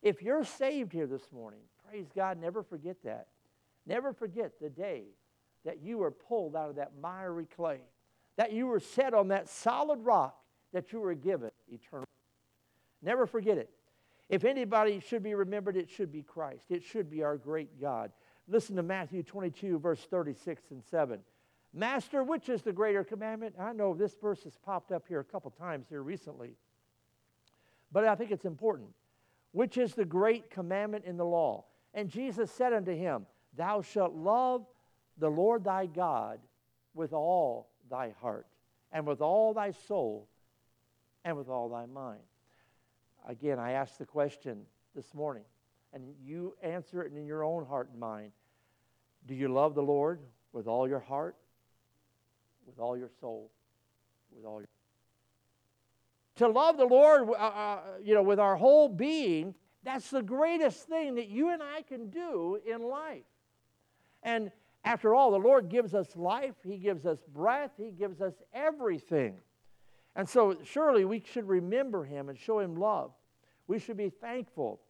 If 0.01 0.21
you're 0.21 0.43
saved 0.43 0.93
here 0.93 1.07
this 1.07 1.31
morning, 1.31 1.61
praise 1.89 2.07
God, 2.15 2.39
never 2.39 2.63
forget 2.63 2.97
that. 3.03 3.27
Never 3.85 4.13
forget 4.13 4.53
the 4.61 4.69
day 4.69 5.03
that 5.65 5.81
you 5.81 5.99
were 5.99 6.11
pulled 6.11 6.55
out 6.55 6.69
of 6.69 6.75
that 6.75 6.91
miry 7.01 7.45
clay 7.45 7.79
that 8.37 8.53
you 8.53 8.67
were 8.67 8.79
set 8.79 9.13
on 9.13 9.27
that 9.27 9.49
solid 9.49 9.99
rock 9.99 10.37
that 10.71 10.93
you 10.93 10.99
were 10.99 11.15
given 11.15 11.51
eternal. 11.69 12.07
Never 13.01 13.25
forget 13.25 13.57
it. 13.57 13.69
If 14.29 14.45
anybody 14.45 14.99
should 14.99 15.23
be 15.23 15.33
remembered, 15.33 15.75
it 15.75 15.89
should 15.89 16.11
be 16.11 16.21
Christ. 16.21 16.65
It 16.69 16.83
should 16.83 17.09
be 17.09 17.23
our 17.23 17.37
great 17.37 17.81
God. 17.81 18.11
Listen 18.47 18.75
to 18.75 18.83
Matthew 18.83 19.23
22, 19.23 19.79
verse 19.79 20.01
36 20.09 20.63
and 20.71 20.83
7. 20.83 21.19
Master, 21.73 22.23
which 22.23 22.49
is 22.49 22.61
the 22.61 22.71
greater 22.71 23.03
commandment? 23.03 23.55
I 23.59 23.73
know 23.73 23.93
this 23.93 24.15
verse 24.21 24.43
has 24.43 24.55
popped 24.55 24.91
up 24.91 25.05
here 25.07 25.19
a 25.19 25.23
couple 25.23 25.51
times 25.51 25.87
here 25.89 26.01
recently, 26.01 26.55
but 27.91 28.05
I 28.05 28.15
think 28.15 28.31
it's 28.31 28.45
important. 28.45 28.89
Which 29.51 29.77
is 29.77 29.93
the 29.93 30.05
great 30.05 30.49
commandment 30.49 31.05
in 31.05 31.17
the 31.17 31.25
law? 31.25 31.65
And 31.97 32.11
Jesus 32.11 32.51
said 32.51 32.73
unto 32.73 32.95
him, 32.95 33.25
Thou 33.55 33.81
shalt 33.81 34.13
love 34.13 34.67
the 35.17 35.31
Lord 35.31 35.63
thy 35.63 35.87
God 35.87 36.39
with 36.93 37.11
all 37.11 37.71
thy 37.89 38.13
heart, 38.21 38.45
and 38.91 39.07
with 39.07 39.19
all 39.19 39.55
thy 39.55 39.71
soul, 39.71 40.27
and 41.25 41.35
with 41.35 41.49
all 41.49 41.69
thy 41.69 41.87
mind. 41.87 42.21
Again, 43.27 43.57
I 43.57 43.71
ask 43.71 43.97
the 43.97 44.05
question 44.05 44.61
this 44.95 45.15
morning, 45.15 45.43
and 45.91 46.03
you 46.23 46.55
answer 46.61 47.01
it 47.01 47.13
in 47.13 47.25
your 47.25 47.43
own 47.43 47.65
heart 47.65 47.89
and 47.89 47.99
mind. 47.99 48.31
Do 49.25 49.33
you 49.33 49.47
love 49.47 49.73
the 49.73 49.81
Lord 49.81 50.19
with 50.53 50.67
all 50.67 50.87
your 50.87 50.99
heart, 50.99 51.35
with 52.67 52.77
all 52.77 52.95
your 52.95 53.09
soul, 53.19 53.49
with 54.31 54.45
all 54.45 54.59
your 54.59 54.67
to 56.35 56.47
love 56.47 56.77
the 56.77 56.85
Lord, 56.85 57.29
uh, 57.29 57.33
uh, 57.33 57.79
you 57.99 58.13
know, 58.13 58.21
with 58.21 58.39
our 58.39 58.55
whole 58.55 58.87
being, 58.87 59.55
that's 59.87 60.09
the 60.09 60.21
greatest 60.21 60.87
thing 60.87 61.15
that 61.15 61.27
you 61.27 61.49
and 61.49 61.61
I 61.63 61.81
can 61.81 62.09
do 62.09 62.59
in 62.65 62.81
life. 62.81 63.23
And 64.23 64.51
after 64.83 65.15
all, 65.15 65.31
the 65.31 65.39
Lord 65.39 65.69
gives 65.69 65.93
us 65.93 66.15
life, 66.15 66.55
He 66.65 66.77
gives 66.77 67.05
us 67.05 67.19
breath, 67.33 67.71
He 67.77 67.91
gives 67.91 68.21
us 68.21 68.33
everything. 68.53 69.37
And 70.15 70.27
so, 70.27 70.57
surely 70.63 71.05
we 71.05 71.23
should 71.31 71.47
remember 71.47 72.03
Him 72.03 72.29
and 72.29 72.37
show 72.37 72.59
Him 72.59 72.75
love. 72.75 73.11
We 73.67 73.79
should 73.79 73.97
be 73.97 74.09
thankful 74.09 74.81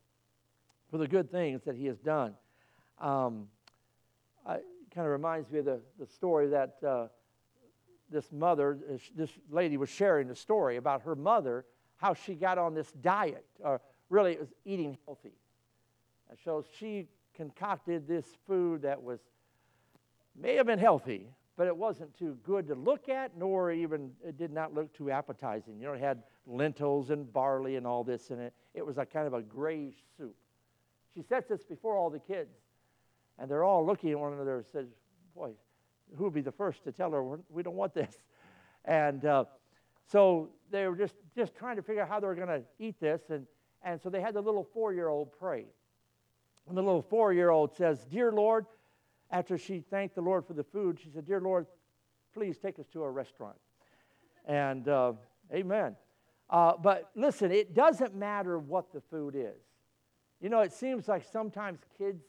for 0.89 0.97
the 0.97 1.07
good 1.07 1.29
things 1.31 1.63
that 1.65 1.75
He 1.75 1.85
has 1.87 1.99
done. 1.99 2.33
Um, 2.99 3.47
it 4.49 4.63
kind 4.93 5.05
of 5.05 5.11
reminds 5.11 5.51
me 5.51 5.59
of 5.59 5.65
the, 5.65 5.81
the 5.99 6.07
story 6.07 6.47
that 6.47 6.77
uh, 6.85 7.07
this 8.09 8.31
mother, 8.31 8.79
this 9.15 9.31
lady 9.51 9.77
was 9.77 9.89
sharing 9.89 10.27
the 10.27 10.35
story 10.35 10.77
about 10.77 11.01
her 11.01 11.15
mother 11.15 11.65
how 11.97 12.13
she 12.13 12.35
got 12.35 12.57
on 12.57 12.73
this 12.73 12.91
diet, 13.01 13.45
or 13.59 13.81
really 14.09 14.31
it 14.31 14.39
was 14.39 14.53
eating 14.65 14.97
healthy. 15.05 15.33
And 16.29 16.37
so 16.43 16.63
she 16.77 17.07
concocted 17.35 18.07
this 18.07 18.25
food 18.47 18.81
that 18.81 19.01
was 19.01 19.19
may 20.35 20.55
have 20.55 20.65
been 20.65 20.79
healthy, 20.79 21.29
but 21.55 21.67
it 21.67 21.75
wasn't 21.75 22.15
too 22.17 22.37
good 22.43 22.67
to 22.67 22.75
look 22.75 23.09
at, 23.09 23.35
nor 23.35 23.71
even 23.71 24.11
it 24.23 24.37
did 24.37 24.51
not 24.51 24.73
look 24.73 24.93
too 24.93 25.09
appetizing. 25.09 25.79
You 25.79 25.87
know, 25.87 25.93
it 25.93 25.99
had 25.99 26.23
lentils 26.45 27.09
and 27.09 27.31
barley 27.31 27.75
and 27.75 27.87
all 27.87 28.03
this 28.03 28.29
in 28.29 28.39
it. 28.39 28.53
It 28.73 28.85
was 28.85 28.97
a 28.97 29.05
kind 29.05 29.25
of 29.25 29.33
a 29.33 29.41
grayish 29.41 29.95
soup. 30.17 30.35
She 31.13 31.23
sets 31.23 31.49
this 31.49 31.63
before 31.63 31.97
all 31.97 32.09
the 32.09 32.19
kids, 32.19 32.55
and 33.39 33.49
they're 33.49 33.63
all 33.63 33.85
looking 33.85 34.11
at 34.11 34.19
one 34.19 34.33
another 34.33 34.57
and 34.57 34.65
says, 34.67 34.87
"Boy, 35.35 35.51
who 36.15 36.25
would 36.25 36.33
be 36.33 36.41
the 36.41 36.51
first 36.51 36.83
to 36.83 36.91
tell 36.91 37.11
her 37.11 37.23
we 37.49 37.63
don't 37.63 37.75
want 37.75 37.93
this?" 37.93 38.15
And 38.85 39.25
uh, 39.25 39.45
so 40.05 40.49
they 40.69 40.87
were 40.87 40.95
just 40.95 41.15
just 41.35 41.55
trying 41.55 41.77
to 41.77 41.81
figure 41.81 42.03
out 42.03 42.09
how 42.09 42.19
they 42.19 42.27
were 42.27 42.35
going 42.35 42.47
to 42.47 42.61
eat 42.79 42.99
this, 42.99 43.21
and 43.29 43.47
and 43.83 44.01
so 44.01 44.09
they 44.09 44.21
had 44.21 44.33
the 44.33 44.41
little 44.41 44.63
four-year-old 44.63 45.31
pray. 45.37 45.65
And 46.67 46.77
the 46.77 46.81
little 46.81 47.01
four-year-old 47.01 47.75
says, 47.75 48.05
"Dear 48.05 48.31
Lord." 48.31 48.65
after 49.31 49.57
she 49.57 49.79
thanked 49.79 50.15
the 50.15 50.21
Lord 50.21 50.45
for 50.45 50.53
the 50.53 50.63
food, 50.63 50.99
she 51.01 51.09
said, 51.09 51.25
Dear 51.25 51.41
Lord, 51.41 51.65
please 52.33 52.57
take 52.57 52.79
us 52.79 52.87
to 52.93 53.03
a 53.03 53.09
restaurant. 53.09 53.57
And 54.45 54.87
uh, 54.87 55.13
amen. 55.53 55.95
Uh, 56.49 56.73
but 56.81 57.11
listen, 57.15 57.51
it 57.51 57.73
doesn't 57.73 58.15
matter 58.15 58.57
what 58.57 58.93
the 58.93 59.01
food 59.01 59.35
is. 59.35 59.61
You 60.39 60.49
know, 60.49 60.61
it 60.61 60.71
seems 60.71 61.07
like 61.07 61.25
sometimes 61.25 61.79
kids, 61.97 62.23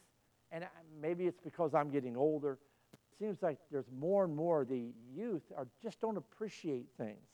and 0.51 0.65
maybe 1.01 1.25
it's 1.25 1.39
because 1.39 1.73
I'm 1.73 1.89
getting 1.89 2.17
older, 2.17 2.57
it 2.91 2.99
seems 3.17 3.41
like 3.41 3.59
there's 3.71 3.89
more 3.97 4.25
and 4.25 4.35
more 4.35 4.65
the 4.65 4.91
youth 5.15 5.43
are 5.55 5.67
just 5.81 6.01
don't 6.01 6.17
appreciate 6.17 6.87
things. 6.97 7.27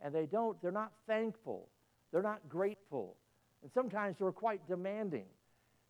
And 0.00 0.14
they 0.14 0.26
don't, 0.26 0.60
they're 0.62 0.70
not 0.70 0.92
thankful. 1.06 1.68
They're 2.12 2.22
not 2.22 2.48
grateful. 2.48 3.16
And 3.62 3.70
sometimes 3.72 4.16
they're 4.18 4.32
quite 4.32 4.66
demanding. 4.68 5.26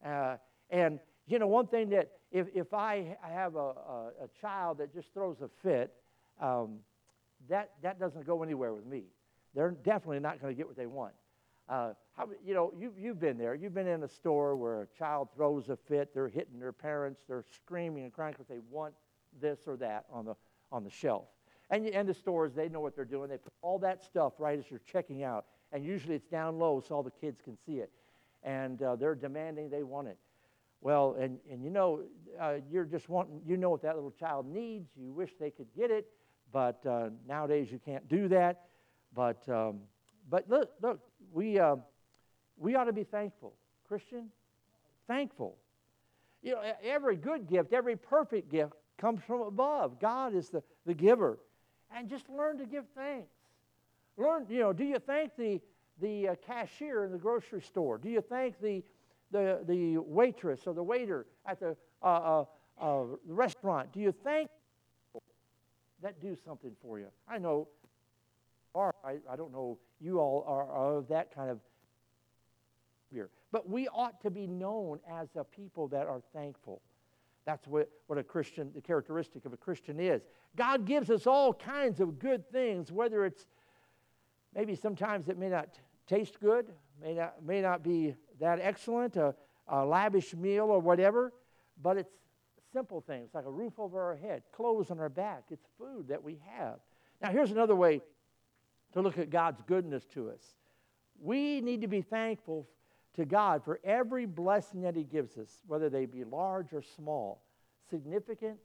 Uh, 0.04 0.36
and 0.70 1.00
you 1.26 1.38
know, 1.38 1.46
one 1.46 1.66
thing 1.66 1.90
that 1.90 2.10
if, 2.32 2.46
if 2.54 2.72
I 2.72 3.16
have 3.20 3.54
a, 3.54 3.58
a, 3.58 4.10
a 4.22 4.28
child 4.40 4.78
that 4.78 4.94
just 4.94 5.12
throws 5.12 5.36
a 5.42 5.48
fit, 5.62 5.92
um, 6.40 6.78
that, 7.48 7.72
that 7.82 8.00
doesn't 8.00 8.26
go 8.26 8.42
anywhere 8.42 8.72
with 8.72 8.86
me. 8.86 9.04
They're 9.54 9.70
definitely 9.70 10.20
not 10.20 10.40
going 10.40 10.54
to 10.54 10.56
get 10.56 10.66
what 10.66 10.76
they 10.76 10.86
want. 10.86 11.12
Uh, 11.68 11.92
how, 12.16 12.28
you 12.44 12.54
know, 12.54 12.72
you, 12.78 12.92
you've 12.98 13.20
been 13.20 13.36
there. 13.36 13.54
You've 13.54 13.74
been 13.74 13.86
in 13.86 14.02
a 14.02 14.08
store 14.08 14.56
where 14.56 14.82
a 14.82 14.86
child 14.98 15.28
throws 15.36 15.68
a 15.68 15.76
fit. 15.76 16.14
They're 16.14 16.28
hitting 16.28 16.58
their 16.58 16.72
parents. 16.72 17.20
They're 17.28 17.44
screaming 17.54 18.04
and 18.04 18.12
crying 18.12 18.32
because 18.32 18.48
they 18.48 18.60
want 18.70 18.94
this 19.40 19.60
or 19.66 19.76
that 19.76 20.06
on 20.10 20.24
the, 20.24 20.34
on 20.72 20.82
the 20.84 20.90
shelf. 20.90 21.26
And, 21.70 21.86
and 21.88 22.08
the 22.08 22.14
stores, 22.14 22.54
they 22.54 22.68
know 22.70 22.80
what 22.80 22.96
they're 22.96 23.04
doing. 23.04 23.28
They 23.28 23.36
put 23.36 23.52
all 23.60 23.78
that 23.80 24.02
stuff 24.02 24.34
right 24.38 24.58
as 24.58 24.64
you're 24.70 24.80
checking 24.90 25.22
out. 25.22 25.44
And 25.72 25.84
usually 25.84 26.14
it's 26.14 26.26
down 26.26 26.58
low 26.58 26.82
so 26.86 26.96
all 26.96 27.02
the 27.02 27.10
kids 27.10 27.40
can 27.42 27.56
see 27.66 27.78
it. 27.78 27.90
And 28.42 28.82
uh, 28.82 28.96
they're 28.96 29.14
demanding 29.14 29.68
they 29.68 29.82
want 29.82 30.08
it. 30.08 30.16
Well, 30.80 31.16
and, 31.18 31.38
and 31.50 31.62
you 31.62 31.70
know, 31.70 32.02
uh, 32.40 32.56
you're 32.70 32.84
just 32.84 33.08
wanting, 33.08 33.40
you 33.44 33.56
know 33.56 33.70
what 33.70 33.82
that 33.82 33.96
little 33.96 34.12
child 34.12 34.46
needs. 34.46 34.90
You 34.96 35.12
wish 35.12 35.30
they 35.38 35.50
could 35.50 35.66
get 35.76 35.90
it, 35.90 36.06
but 36.52 36.84
uh, 36.86 37.10
nowadays 37.26 37.68
you 37.70 37.80
can't 37.84 38.08
do 38.08 38.28
that. 38.28 38.66
But, 39.14 39.46
um, 39.48 39.80
but 40.30 40.48
look, 40.48 40.70
look 40.80 41.00
we, 41.32 41.58
uh, 41.58 41.76
we 42.56 42.76
ought 42.76 42.84
to 42.84 42.92
be 42.92 43.04
thankful. 43.04 43.54
Christian, 43.88 44.28
thankful. 45.06 45.56
You 46.42 46.52
know, 46.52 46.62
every 46.84 47.16
good 47.16 47.48
gift, 47.48 47.72
every 47.72 47.96
perfect 47.96 48.50
gift 48.50 48.74
comes 48.98 49.20
from 49.26 49.40
above. 49.40 49.98
God 49.98 50.34
is 50.34 50.48
the, 50.50 50.62
the 50.86 50.94
giver. 50.94 51.38
And 51.94 52.08
just 52.08 52.28
learn 52.28 52.58
to 52.58 52.66
give 52.66 52.84
thanks. 52.94 53.32
Learn, 54.18 54.46
you 54.50 54.58
know, 54.58 54.72
do 54.72 54.84
you 54.84 54.98
thank 54.98 55.36
the, 55.36 55.60
the 56.00 56.28
uh, 56.28 56.34
cashier 56.44 57.04
in 57.04 57.12
the 57.12 57.18
grocery 57.18 57.62
store? 57.62 57.96
Do 57.98 58.10
you 58.10 58.20
thank 58.20 58.60
the, 58.60 58.82
the, 59.30 59.60
the 59.66 59.98
waitress 59.98 60.66
or 60.66 60.74
the 60.74 60.82
waiter 60.82 61.26
at 61.46 61.60
the 61.60 61.76
uh, 62.02 62.06
uh, 62.06 62.44
uh, 62.80 63.04
restaurant? 63.26 63.92
Do 63.92 64.00
you 64.00 64.12
thank 64.12 64.50
that 66.02 66.20
do 66.20 66.36
something 66.44 66.72
for 66.82 66.98
you? 66.98 67.06
I 67.28 67.38
know, 67.38 67.68
or 68.74 68.94
I, 69.04 69.16
I 69.30 69.36
don't 69.36 69.52
know, 69.52 69.78
you 70.00 70.20
all 70.20 70.44
are, 70.46 70.96
of 70.96 71.08
that 71.08 71.34
kind 71.34 71.50
of 71.50 71.60
here. 73.12 73.30
But 73.50 73.68
we 73.68 73.88
ought 73.88 74.20
to 74.22 74.30
be 74.30 74.46
known 74.46 75.00
as 75.10 75.28
a 75.36 75.44
people 75.44 75.88
that 75.88 76.06
are 76.06 76.20
thankful. 76.32 76.82
That's 77.46 77.66
what, 77.66 77.88
what 78.08 78.18
a 78.18 78.22
Christian, 78.22 78.70
the 78.74 78.80
characteristic 78.80 79.44
of 79.44 79.52
a 79.52 79.56
Christian 79.56 79.98
is. 79.98 80.22
God 80.54 80.84
gives 80.84 81.08
us 81.08 81.26
all 81.26 81.54
kinds 81.54 81.98
of 82.00 82.18
good 82.18 82.48
things, 82.50 82.92
whether 82.92 83.24
it's 83.24 83.46
maybe 84.58 84.74
sometimes 84.74 85.28
it 85.28 85.38
may 85.38 85.48
not 85.48 85.68
taste 86.08 86.40
good, 86.40 86.66
may 87.00 87.14
not, 87.14 87.44
may 87.46 87.60
not 87.60 87.84
be 87.84 88.16
that 88.40 88.58
excellent, 88.60 89.16
a, 89.16 89.32
a 89.68 89.86
lavish 89.86 90.34
meal 90.34 90.64
or 90.64 90.80
whatever, 90.80 91.32
but 91.80 91.96
it's 91.96 92.10
simple 92.72 93.00
things 93.00 93.30
like 93.34 93.44
a 93.44 93.50
roof 93.50 93.74
over 93.78 94.02
our 94.02 94.16
head, 94.16 94.42
clothes 94.50 94.90
on 94.90 94.98
our 94.98 95.08
back. 95.08 95.44
It's 95.52 95.64
food 95.78 96.08
that 96.08 96.24
we 96.24 96.40
have. 96.56 96.80
Now, 97.22 97.30
here's 97.30 97.52
another 97.52 97.76
way 97.76 98.00
to 98.94 99.00
look 99.00 99.16
at 99.16 99.30
God's 99.30 99.62
goodness 99.62 100.04
to 100.14 100.30
us. 100.30 100.42
We 101.20 101.60
need 101.60 101.82
to 101.82 101.88
be 101.88 102.02
thankful 102.02 102.66
to 103.14 103.24
God 103.24 103.62
for 103.62 103.78
every 103.84 104.26
blessing 104.26 104.80
that 104.82 104.96
He 104.96 105.04
gives 105.04 105.38
us, 105.38 105.62
whether 105.68 105.88
they 105.88 106.04
be 106.04 106.24
large 106.24 106.72
or 106.72 106.82
small, 106.82 107.44
significant 107.90 108.58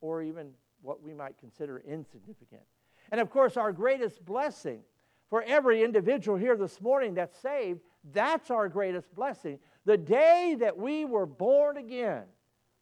or 0.00 0.20
even 0.22 0.50
what 0.82 1.00
we 1.00 1.14
might 1.14 1.38
consider 1.38 1.80
insignificant. 1.86 2.62
And 3.12 3.20
of 3.20 3.30
course, 3.30 3.56
our 3.56 3.70
greatest 3.70 4.24
blessing 4.24 4.80
for 5.30 5.42
every 5.42 5.82
individual 5.82 6.36
here 6.36 6.56
this 6.56 6.80
morning 6.80 7.14
that's 7.14 7.36
saved, 7.38 7.80
that's 8.12 8.50
our 8.50 8.68
greatest 8.68 9.14
blessing. 9.14 9.58
The 9.84 9.96
day 9.96 10.56
that 10.60 10.76
we 10.76 11.04
were 11.04 11.26
born 11.26 11.76
again. 11.76 12.24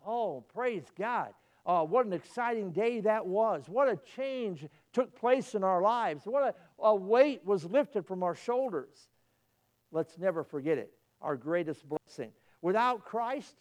Oh, 0.06 0.44
praise 0.52 0.84
God. 0.96 1.32
Oh, 1.66 1.84
what 1.84 2.04
an 2.04 2.12
exciting 2.12 2.72
day 2.72 3.00
that 3.00 3.26
was. 3.26 3.64
What 3.68 3.88
a 3.88 3.98
change 4.16 4.66
took 4.92 5.18
place 5.18 5.54
in 5.54 5.64
our 5.64 5.80
lives. 5.80 6.22
What 6.26 6.54
a, 6.78 6.82
a 6.82 6.94
weight 6.94 7.40
was 7.44 7.64
lifted 7.64 8.06
from 8.06 8.22
our 8.22 8.34
shoulders. 8.34 9.08
Let's 9.90 10.18
never 10.18 10.44
forget 10.44 10.76
it. 10.76 10.92
Our 11.22 11.36
greatest 11.36 11.88
blessing. 11.88 12.32
Without 12.60 13.06
Christ, 13.06 13.54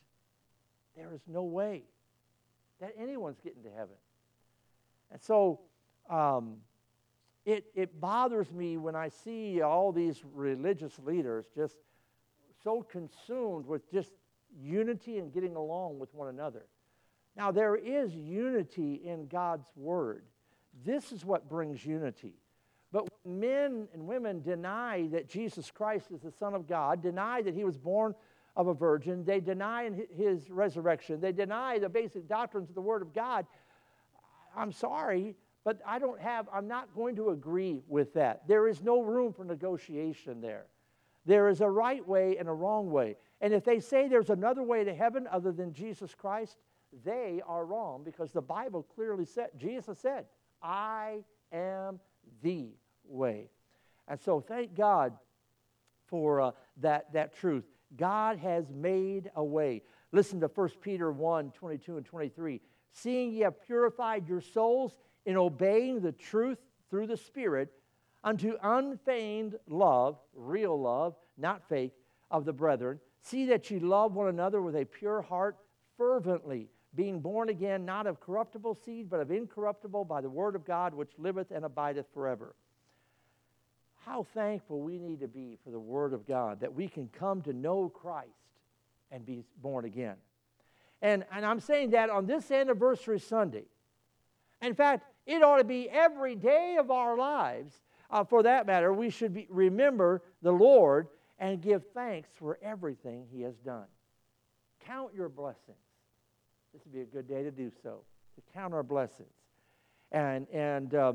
there 0.98 1.14
is 1.14 1.22
no 1.28 1.44
way 1.44 1.84
that 2.82 2.94
anyone's 3.00 3.40
getting 3.40 3.64
to 3.64 3.70
heaven. 3.70 3.96
And 5.12 5.22
so, 5.22 5.62
um, 6.10 6.58
it, 7.46 7.66
it 7.76 8.00
bothers 8.00 8.52
me 8.52 8.78
when 8.78 8.96
I 8.96 9.10
see 9.10 9.62
all 9.62 9.92
these 9.92 10.24
religious 10.34 10.98
leaders 11.00 11.46
just 11.54 11.76
so 12.64 12.82
consumed 12.82 13.66
with 13.66 13.90
just 13.92 14.12
unity 14.62 15.18
and 15.18 15.34
getting 15.34 15.56
along 15.56 16.00
with 16.00 16.14
one 16.14 16.30
another. 16.30 16.66
Now, 17.36 17.52
there 17.52 17.76
is 17.76 18.14
unity 18.16 19.02
in 19.04 19.28
God's 19.28 19.66
Word. 19.76 20.24
This 20.86 21.12
is 21.12 21.26
what 21.26 21.50
brings 21.50 21.86
unity. 21.86 22.34
But 22.92 23.08
men 23.26 23.88
and 23.94 24.08
women 24.08 24.42
deny 24.42 25.08
that 25.08 25.28
Jesus 25.28 25.72
Christ 25.72 26.12
is 26.12 26.22
the 26.22 26.32
Son 26.32 26.54
of 26.54 26.68
God, 26.68 27.02
deny 27.02 27.42
that 27.42 27.56
he 27.56 27.64
was 27.64 27.78
born 27.78 28.14
of 28.56 28.68
a 28.68 28.74
virgin, 28.74 29.26
they 29.26 29.40
deny 29.40 29.90
his 30.16 30.52
resurrection, 30.52 31.20
they 31.20 31.32
deny 31.32 31.80
the 31.80 31.90
basic 31.90 32.28
doctrines 32.28 32.70
of 32.70 32.76
the 32.76 32.82
Word 32.82 33.02
of 33.02 33.12
God, 33.12 33.48
I'm 34.56 34.72
sorry, 34.72 35.36
but 35.64 35.80
I 35.86 36.00
don't 36.00 36.20
have, 36.20 36.48
I'm 36.54 36.68
not 36.68 36.94
going 36.94 37.16
to 37.16 37.30
agree 37.30 37.82
with 37.88 38.14
that. 38.16 38.48
There 38.48 38.68
is 38.68 38.82
no 38.82 39.02
room 39.02 39.32
for 39.32 39.46
negotiation 39.46 40.42
there. 40.42 40.66
There 41.26 41.48
is 41.48 41.62
a 41.62 41.70
right 41.70 42.06
way 42.06 42.38
and 42.38 42.50
a 42.50 42.54
wrong 42.54 42.92
way. 42.92 43.16
And 43.40 43.54
if 43.54 43.64
they 43.64 43.80
say 43.80 44.08
there's 44.08 44.30
another 44.30 44.64
way 44.64 44.84
to 44.84 44.94
heaven 44.94 45.28
other 45.32 45.52
than 45.52 45.74
Jesus 45.74 46.14
Christ, 46.14 46.58
they 47.06 47.42
are 47.48 47.66
wrong 47.66 48.04
because 48.04 48.32
the 48.32 48.42
Bible 48.42 48.84
clearly 48.84 49.26
said, 49.26 49.50
Jesus 49.58 50.00
said, 50.00 50.26
I 50.62 51.24
am 51.52 52.00
the 52.42 52.68
way. 53.06 53.50
And 54.08 54.20
so 54.20 54.42
thank 54.42 54.76
God 54.76 55.14
for 56.08 56.42
uh, 56.42 56.52
that, 56.82 57.14
that 57.14 57.36
truth. 57.38 57.64
God 57.96 58.38
has 58.40 58.70
made 58.70 59.32
a 59.36 59.44
way. 59.44 59.84
Listen 60.12 60.40
to 60.42 60.48
1 60.48 60.70
Peter 60.82 61.12
1 61.12 61.52
22 61.52 61.98
and 61.98 62.06
23. 62.06 62.62
Seeing 62.92 63.32
ye 63.32 63.40
have 63.40 63.62
purified 63.62 64.28
your 64.28 64.42
souls 64.42 64.94
in 65.26 65.38
obeying 65.38 66.02
the 66.02 66.12
truth 66.12 66.60
through 66.90 67.08
the 67.08 67.18
Spirit 67.18 67.72
unto 68.24 68.56
unfeigned 68.62 69.56
love, 69.68 70.18
real 70.34 70.80
love, 70.80 71.16
not 71.38 71.68
fake, 71.68 71.94
of 72.32 72.46
the 72.46 72.54
brethren. 72.54 73.00
See 73.22 73.46
that 73.46 73.70
ye 73.70 73.80
love 73.80 74.14
one 74.16 74.28
another 74.28 74.62
with 74.62 74.76
a 74.76 74.86
pure 74.86 75.22
heart 75.22 75.58
fervently, 75.98 76.70
being 76.96 77.20
born 77.20 77.50
again, 77.50 77.86
not 77.86 78.08
of 78.08 78.20
corruptible 78.20 78.76
seed, 78.76 79.10
but 79.10 79.20
of 79.20 79.32
incorruptible 79.32 80.06
by 80.06 80.22
the 80.22 80.30
word 80.30 80.56
of 80.56 80.66
God, 80.66 80.94
which 80.94 81.12
liveth 81.18 81.52
and 81.52 81.64
abideth 81.64 82.08
forever. 82.14 82.56
How 84.06 84.24
thankful 84.24 84.82
we 84.82 84.98
need 84.98 85.22
to 85.22 85.28
be 85.28 85.58
for 85.64 85.70
the 85.70 85.80
word 85.80 86.14
of 86.14 86.28
God, 86.28 86.60
that 86.60 86.74
we 86.74 86.88
can 86.88 87.08
come 87.08 87.42
to 87.44 87.54
know 87.54 87.90
Christ 87.90 88.30
and 89.12 89.26
be 89.26 89.44
born 89.62 89.86
again. 89.86 90.16
And, 91.02 91.26
and 91.32 91.46
I'm 91.46 91.60
saying 91.60 91.92
that 91.92 92.10
on 92.10 92.26
this 92.26 92.52
anniversary 92.52 93.20
Sunday. 93.20 93.66
In 94.62 94.74
fact, 94.74 95.06
it 95.26 95.44
ought 95.44 95.58
to 95.58 95.64
be 95.64 95.90
every 95.90 96.36
day 96.36 96.78
of 96.80 96.92
our 96.92 97.18
lives. 97.18 97.82
uh, 98.10 98.24
for 98.24 98.44
that 98.44 98.68
matter, 98.68 98.94
we 98.94 99.10
should 99.10 99.34
be, 99.34 99.48
remember 99.50 100.22
the 100.42 100.52
Lord 100.52 101.08
and 101.40 101.62
give 101.62 101.84
thanks 101.94 102.30
for 102.36 102.60
everything 102.62 103.26
He 103.32 103.42
has 103.42 103.56
done. 103.66 103.88
Count 104.86 105.14
your 105.16 105.30
blessings. 105.30 105.78
This 106.74 106.84
would 106.86 106.94
be 106.94 107.02
a 107.02 107.06
good 107.06 107.28
day 107.28 107.44
to 107.44 107.52
do 107.52 107.72
so, 107.82 108.02
to 108.36 108.42
count 108.54 108.74
our 108.74 108.84
blessings. 108.84 109.30
And, 110.12 110.48
and 110.50 110.94
uh, 110.94 111.14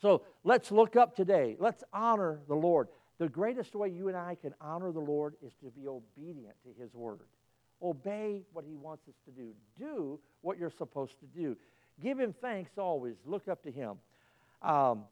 so 0.00 0.22
let's 0.44 0.72
look 0.72 0.96
up 0.96 1.14
today. 1.14 1.56
Let's 1.58 1.84
honor 1.92 2.40
the 2.48 2.54
Lord. 2.54 2.88
The 3.18 3.28
greatest 3.28 3.74
way 3.74 3.88
you 3.88 4.08
and 4.08 4.16
I 4.16 4.34
can 4.34 4.54
honor 4.60 4.92
the 4.92 5.00
Lord 5.00 5.34
is 5.44 5.52
to 5.62 5.70
be 5.70 5.86
obedient 5.86 6.54
to 6.64 6.82
His 6.82 6.94
word. 6.94 7.20
Obey 7.82 8.42
what 8.52 8.64
He 8.64 8.74
wants 8.74 9.08
us 9.08 9.14
to 9.26 9.30
do. 9.30 9.52
Do 9.78 10.18
what 10.40 10.58
you're 10.58 10.70
supposed 10.70 11.20
to 11.20 11.26
do. 11.26 11.56
Give 12.00 12.18
Him 12.18 12.34
thanks 12.40 12.78
always. 12.78 13.16
Look 13.26 13.48
up 13.48 13.62
to 13.64 13.70
Him. 13.70 13.98
Um, 14.62 15.04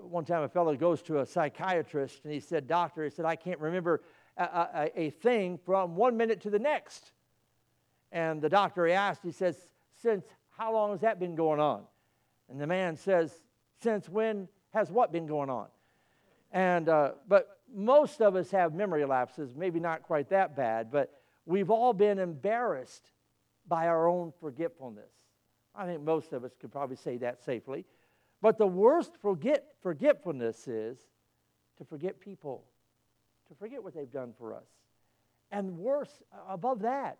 one 0.00 0.24
time 0.24 0.42
a 0.42 0.48
fellow 0.48 0.74
goes 0.74 1.02
to 1.02 1.20
a 1.20 1.26
psychiatrist 1.26 2.20
and 2.24 2.32
he 2.32 2.40
said, 2.40 2.66
Doctor, 2.66 3.04
he 3.04 3.10
said, 3.10 3.24
I 3.24 3.36
can't 3.36 3.60
remember 3.60 4.02
a, 4.36 4.42
a, 4.44 4.90
a 4.96 5.10
thing 5.10 5.58
from 5.64 5.96
one 5.96 6.16
minute 6.16 6.40
to 6.42 6.50
the 6.50 6.58
next. 6.58 7.12
And 8.12 8.40
the 8.40 8.48
doctor 8.48 8.86
he 8.86 8.92
asked, 8.92 9.22
he 9.22 9.32
says, 9.32 9.56
Since 10.00 10.24
how 10.56 10.72
long 10.72 10.92
has 10.92 11.00
that 11.00 11.20
been 11.20 11.34
going 11.34 11.60
on? 11.60 11.82
And 12.48 12.60
the 12.60 12.66
man 12.66 12.96
says, 12.96 13.42
Since 13.82 14.08
when 14.08 14.48
has 14.72 14.90
what 14.90 15.12
been 15.12 15.26
going 15.26 15.50
on? 15.50 15.66
And, 16.52 16.88
uh, 16.88 17.12
but 17.28 17.58
most 17.74 18.22
of 18.22 18.36
us 18.36 18.50
have 18.52 18.72
memory 18.72 19.04
lapses, 19.04 19.54
maybe 19.54 19.80
not 19.80 20.02
quite 20.02 20.30
that 20.30 20.56
bad, 20.56 20.90
but 20.90 21.12
we've 21.44 21.70
all 21.70 21.92
been 21.92 22.18
embarrassed 22.18 23.10
by 23.68 23.88
our 23.88 24.08
own 24.08 24.32
forgetfulness. 24.40 25.10
I 25.76 25.86
think 25.86 26.02
most 26.02 26.32
of 26.32 26.44
us 26.44 26.52
could 26.58 26.72
probably 26.72 26.96
say 26.96 27.16
that 27.18 27.44
safely. 27.44 27.84
But 28.40 28.58
the 28.58 28.66
worst 28.66 29.12
forget, 29.20 29.64
forgetfulness 29.82 30.68
is 30.68 30.98
to 31.78 31.84
forget 31.84 32.20
people, 32.20 32.64
to 33.48 33.54
forget 33.54 33.82
what 33.82 33.94
they've 33.94 34.10
done 34.10 34.32
for 34.38 34.54
us. 34.54 34.66
And 35.50 35.78
worse, 35.78 36.22
above 36.48 36.80
that, 36.80 37.18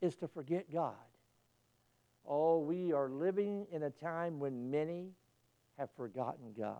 is 0.00 0.14
to 0.16 0.28
forget 0.28 0.70
God. 0.72 0.94
Oh, 2.28 2.58
we 2.58 2.92
are 2.92 3.08
living 3.08 3.66
in 3.72 3.84
a 3.84 3.90
time 3.90 4.38
when 4.38 4.70
many 4.70 5.10
have 5.78 5.88
forgotten 5.96 6.52
God. 6.58 6.78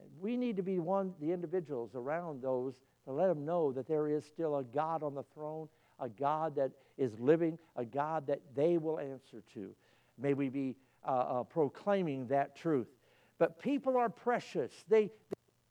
And 0.00 0.08
we 0.20 0.36
need 0.36 0.56
to 0.56 0.62
be 0.62 0.78
one, 0.78 1.14
the 1.20 1.32
individuals 1.32 1.90
around 1.94 2.42
those 2.42 2.74
to 3.04 3.12
let 3.12 3.28
them 3.28 3.44
know 3.44 3.72
that 3.72 3.88
there 3.88 4.08
is 4.08 4.24
still 4.24 4.58
a 4.58 4.64
God 4.64 5.02
on 5.02 5.14
the 5.14 5.22
throne, 5.34 5.68
a 5.98 6.08
God 6.08 6.56
that 6.56 6.70
is 6.98 7.18
living, 7.18 7.58
a 7.76 7.84
God 7.84 8.26
that 8.26 8.40
they 8.54 8.78
will 8.78 8.98
answer 8.98 9.42
to. 9.54 9.74
May 10.18 10.34
we 10.34 10.48
be 10.48 10.76
uh, 11.06 11.10
uh, 11.10 11.42
proclaiming 11.44 12.26
that 12.28 12.56
truth. 12.56 12.88
But 13.38 13.60
people 13.60 13.96
are 13.96 14.08
precious, 14.08 14.72
they, 14.88 15.04
they 15.04 15.10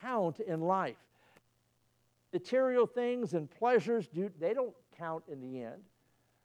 count 0.01 0.39
in 0.39 0.61
life. 0.61 0.97
Material 2.31 2.85
things 2.85 3.33
and 3.33 3.49
pleasures, 3.49 4.07
do, 4.07 4.29
they 4.39 4.53
don't 4.53 4.75
count 4.97 5.23
in 5.31 5.41
the 5.41 5.63
end. 5.63 5.81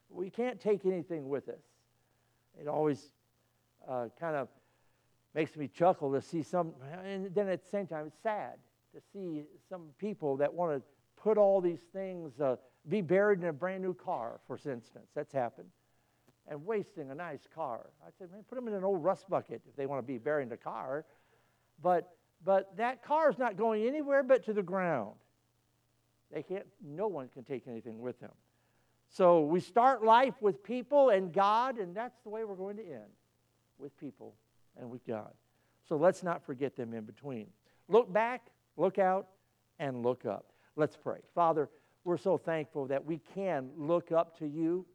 We 0.08 0.30
can't 0.30 0.60
take 0.60 0.86
anything 0.86 1.28
with 1.28 1.48
us. 1.48 1.62
It 2.60 2.68
always 2.68 3.12
uh, 3.88 4.06
kind 4.18 4.36
of 4.36 4.48
makes 5.34 5.56
me 5.56 5.68
chuckle 5.68 6.12
to 6.12 6.20
see 6.20 6.42
some, 6.42 6.72
and 7.04 7.32
then 7.34 7.48
at 7.48 7.62
the 7.62 7.70
same 7.70 7.86
time, 7.86 8.06
it's 8.06 8.22
sad 8.22 8.54
to 8.94 9.00
see 9.12 9.42
some 9.68 9.82
people 9.98 10.36
that 10.38 10.52
want 10.52 10.76
to 10.76 10.82
put 11.22 11.38
all 11.38 11.60
these 11.60 11.82
things, 11.92 12.40
uh, 12.40 12.56
be 12.88 13.00
buried 13.00 13.40
in 13.40 13.46
a 13.46 13.52
brand 13.52 13.82
new 13.82 13.94
car, 13.94 14.40
for 14.46 14.56
instance. 14.56 15.10
That's 15.14 15.32
happened 15.32 15.68
and 16.48 16.66
wasting 16.66 17.10
a 17.10 17.14
nice 17.14 17.46
car. 17.54 17.90
I 18.04 18.10
said, 18.18 18.30
man, 18.32 18.42
put 18.48 18.56
them 18.56 18.66
in 18.68 18.74
an 18.74 18.84
old 18.84 19.02
rust 19.02 19.28
bucket 19.28 19.62
if 19.68 19.76
they 19.76 19.86
want 19.86 20.00
to 20.00 20.06
be 20.06 20.18
buried 20.18 20.44
in 20.44 20.48
the 20.48 20.56
car. 20.56 21.04
But, 21.82 22.12
but 22.44 22.76
that 22.76 23.02
car 23.04 23.30
is 23.30 23.38
not 23.38 23.56
going 23.56 23.86
anywhere 23.86 24.22
but 24.22 24.44
to 24.46 24.52
the 24.52 24.62
ground. 24.62 25.14
They 26.32 26.42
can't, 26.42 26.66
no 26.84 27.06
one 27.06 27.28
can 27.28 27.44
take 27.44 27.66
anything 27.66 28.00
with 28.00 28.20
them. 28.20 28.32
So 29.08 29.40
we 29.40 29.60
start 29.60 30.04
life 30.04 30.34
with 30.40 30.62
people 30.62 31.10
and 31.10 31.32
God, 31.32 31.78
and 31.78 31.94
that's 31.94 32.20
the 32.22 32.28
way 32.28 32.44
we're 32.44 32.54
going 32.54 32.76
to 32.76 32.84
end 32.84 33.10
with 33.78 33.96
people 33.98 34.34
and 34.78 34.90
with 34.90 35.04
God. 35.06 35.32
So 35.88 35.96
let's 35.96 36.22
not 36.22 36.44
forget 36.44 36.76
them 36.76 36.94
in 36.94 37.04
between. 37.04 37.46
Look 37.88 38.12
back, 38.12 38.46
look 38.76 38.98
out, 38.98 39.28
and 39.80 40.04
look 40.04 40.24
up. 40.26 40.52
Let's 40.76 40.96
pray. 40.96 41.18
Father, 41.34 41.68
we're 42.04 42.16
so 42.16 42.38
thankful 42.38 42.86
that 42.86 43.04
we 43.04 43.20
can 43.34 43.70
look 43.76 44.12
up 44.12 44.38
to 44.38 44.46
you 44.46 44.86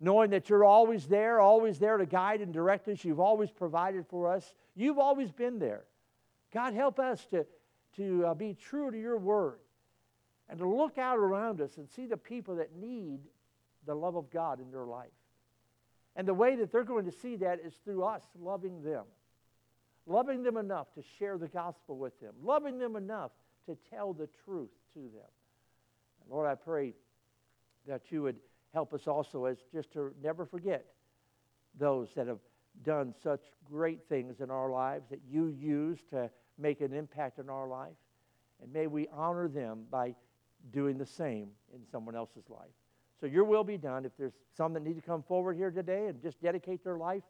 knowing 0.00 0.30
that 0.30 0.48
you're 0.48 0.64
always 0.64 1.06
there, 1.06 1.40
always 1.40 1.78
there 1.78 1.96
to 1.96 2.06
guide 2.06 2.40
and 2.40 2.52
direct 2.52 2.88
us. 2.88 3.04
You've 3.04 3.20
always 3.20 3.50
provided 3.50 4.06
for 4.06 4.32
us. 4.32 4.54
You've 4.74 4.98
always 4.98 5.32
been 5.32 5.58
there. 5.58 5.84
God, 6.52 6.74
help 6.74 6.98
us 6.98 7.26
to, 7.26 7.46
to 7.96 8.26
uh, 8.26 8.34
be 8.34 8.54
true 8.54 8.90
to 8.90 8.98
your 8.98 9.18
word 9.18 9.58
and 10.48 10.58
to 10.58 10.68
look 10.68 10.98
out 10.98 11.18
around 11.18 11.60
us 11.60 11.76
and 11.76 11.88
see 11.88 12.06
the 12.06 12.16
people 12.16 12.56
that 12.56 12.74
need 12.76 13.20
the 13.86 13.94
love 13.94 14.16
of 14.16 14.30
God 14.30 14.60
in 14.60 14.70
their 14.70 14.86
life. 14.86 15.08
And 16.16 16.26
the 16.26 16.34
way 16.34 16.56
that 16.56 16.72
they're 16.72 16.84
going 16.84 17.04
to 17.04 17.12
see 17.12 17.36
that 17.36 17.60
is 17.64 17.74
through 17.84 18.04
us 18.04 18.22
loving 18.40 18.82
them, 18.82 19.04
loving 20.06 20.42
them 20.42 20.56
enough 20.56 20.92
to 20.94 21.02
share 21.18 21.38
the 21.38 21.48
gospel 21.48 21.96
with 21.98 22.18
them, 22.20 22.34
loving 22.42 22.78
them 22.78 22.96
enough 22.96 23.30
to 23.66 23.76
tell 23.90 24.12
the 24.12 24.28
truth 24.44 24.70
to 24.94 25.00
them. 25.00 25.28
Lord, 26.28 26.46
I 26.46 26.54
pray 26.54 26.94
that 27.86 28.10
you 28.10 28.22
would 28.22 28.36
help 28.74 28.92
us 28.92 29.06
also 29.06 29.46
as 29.46 29.58
just 29.72 29.92
to 29.92 30.12
never 30.22 30.44
forget 30.44 30.84
those 31.78 32.08
that 32.14 32.26
have 32.26 32.40
done 32.84 33.14
such 33.22 33.40
great 33.64 34.00
things 34.08 34.40
in 34.40 34.50
our 34.50 34.70
lives 34.70 35.08
that 35.10 35.20
you 35.28 35.46
use 35.46 35.98
to 36.10 36.30
make 36.58 36.80
an 36.80 36.92
impact 36.92 37.38
in 37.38 37.48
our 37.48 37.66
life. 37.66 37.96
And 38.62 38.72
may 38.72 38.86
we 38.86 39.08
honor 39.12 39.48
them 39.48 39.84
by 39.90 40.14
doing 40.72 40.98
the 40.98 41.06
same 41.06 41.48
in 41.74 41.80
someone 41.90 42.14
else's 42.14 42.48
life. 42.48 42.68
So 43.20 43.26
your 43.26 43.44
will 43.44 43.64
be 43.64 43.78
done. 43.78 44.04
If 44.04 44.12
there's 44.16 44.34
some 44.56 44.72
that 44.74 44.82
need 44.82 44.96
to 44.96 45.02
come 45.02 45.22
forward 45.22 45.56
here 45.56 45.70
today 45.70 46.06
and 46.06 46.20
just 46.22 46.40
dedicate 46.40 46.84
their 46.84 46.98
life 46.98 47.22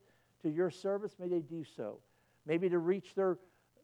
to 0.42 0.51
your 0.51 0.70
service, 0.70 1.12
may 1.18 1.28
they 1.28 1.40
do 1.40 1.64
so. 1.76 1.99
Maybe 2.46 2.68
to 2.68 2.78
reach 2.78 3.14
their, 3.14 3.38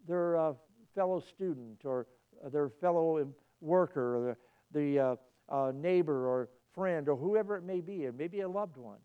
their 0.07 0.37
uh, 0.37 0.53
fellow 0.95 1.21
student 1.21 1.85
or 1.85 2.07
their 2.53 2.69
fellow 2.69 3.27
worker 3.61 4.17
or 4.17 4.39
the 4.75 4.99
uh, 4.99 5.17
uh 5.49 5.73
neighbor 5.75 6.29
or 6.29 6.51
friend 6.75 7.09
or 7.09 7.17
whoever 7.17 7.57
it 7.57 7.65
may 7.65 7.81
be, 7.81 8.05
and 8.05 8.19
maybe 8.19 8.41
a 8.41 8.49
loved 8.49 8.77
one. 8.77 8.99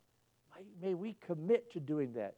May, 0.55 0.89
may 0.89 0.93
we 0.95 1.15
commit 1.25 1.71
to 1.73 1.79
doing 1.79 2.13
that. 2.13 2.35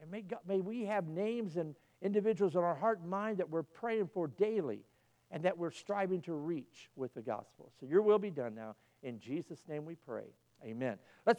And 0.00 0.10
may, 0.10 0.22
God, 0.22 0.40
may 0.46 0.60
we 0.60 0.84
have 0.84 1.08
names 1.08 1.56
and 1.56 1.74
individuals 2.02 2.54
in 2.54 2.60
our 2.60 2.74
heart 2.74 3.00
and 3.00 3.10
mind 3.10 3.38
that 3.38 3.48
we're 3.48 3.62
praying 3.62 4.10
for 4.12 4.28
daily 4.28 4.80
and 5.30 5.42
that 5.42 5.56
we're 5.56 5.70
striving 5.70 6.20
to 6.22 6.34
reach 6.34 6.90
with 6.94 7.14
the 7.14 7.22
gospel. 7.22 7.72
So 7.80 7.86
your 7.86 8.02
will 8.02 8.18
be 8.18 8.30
done 8.30 8.54
now. 8.54 8.76
In 9.02 9.18
Jesus' 9.18 9.62
name 9.68 9.84
we 9.84 9.94
pray. 9.94 10.26
Amen. 10.64 10.98
Let's 11.26 11.34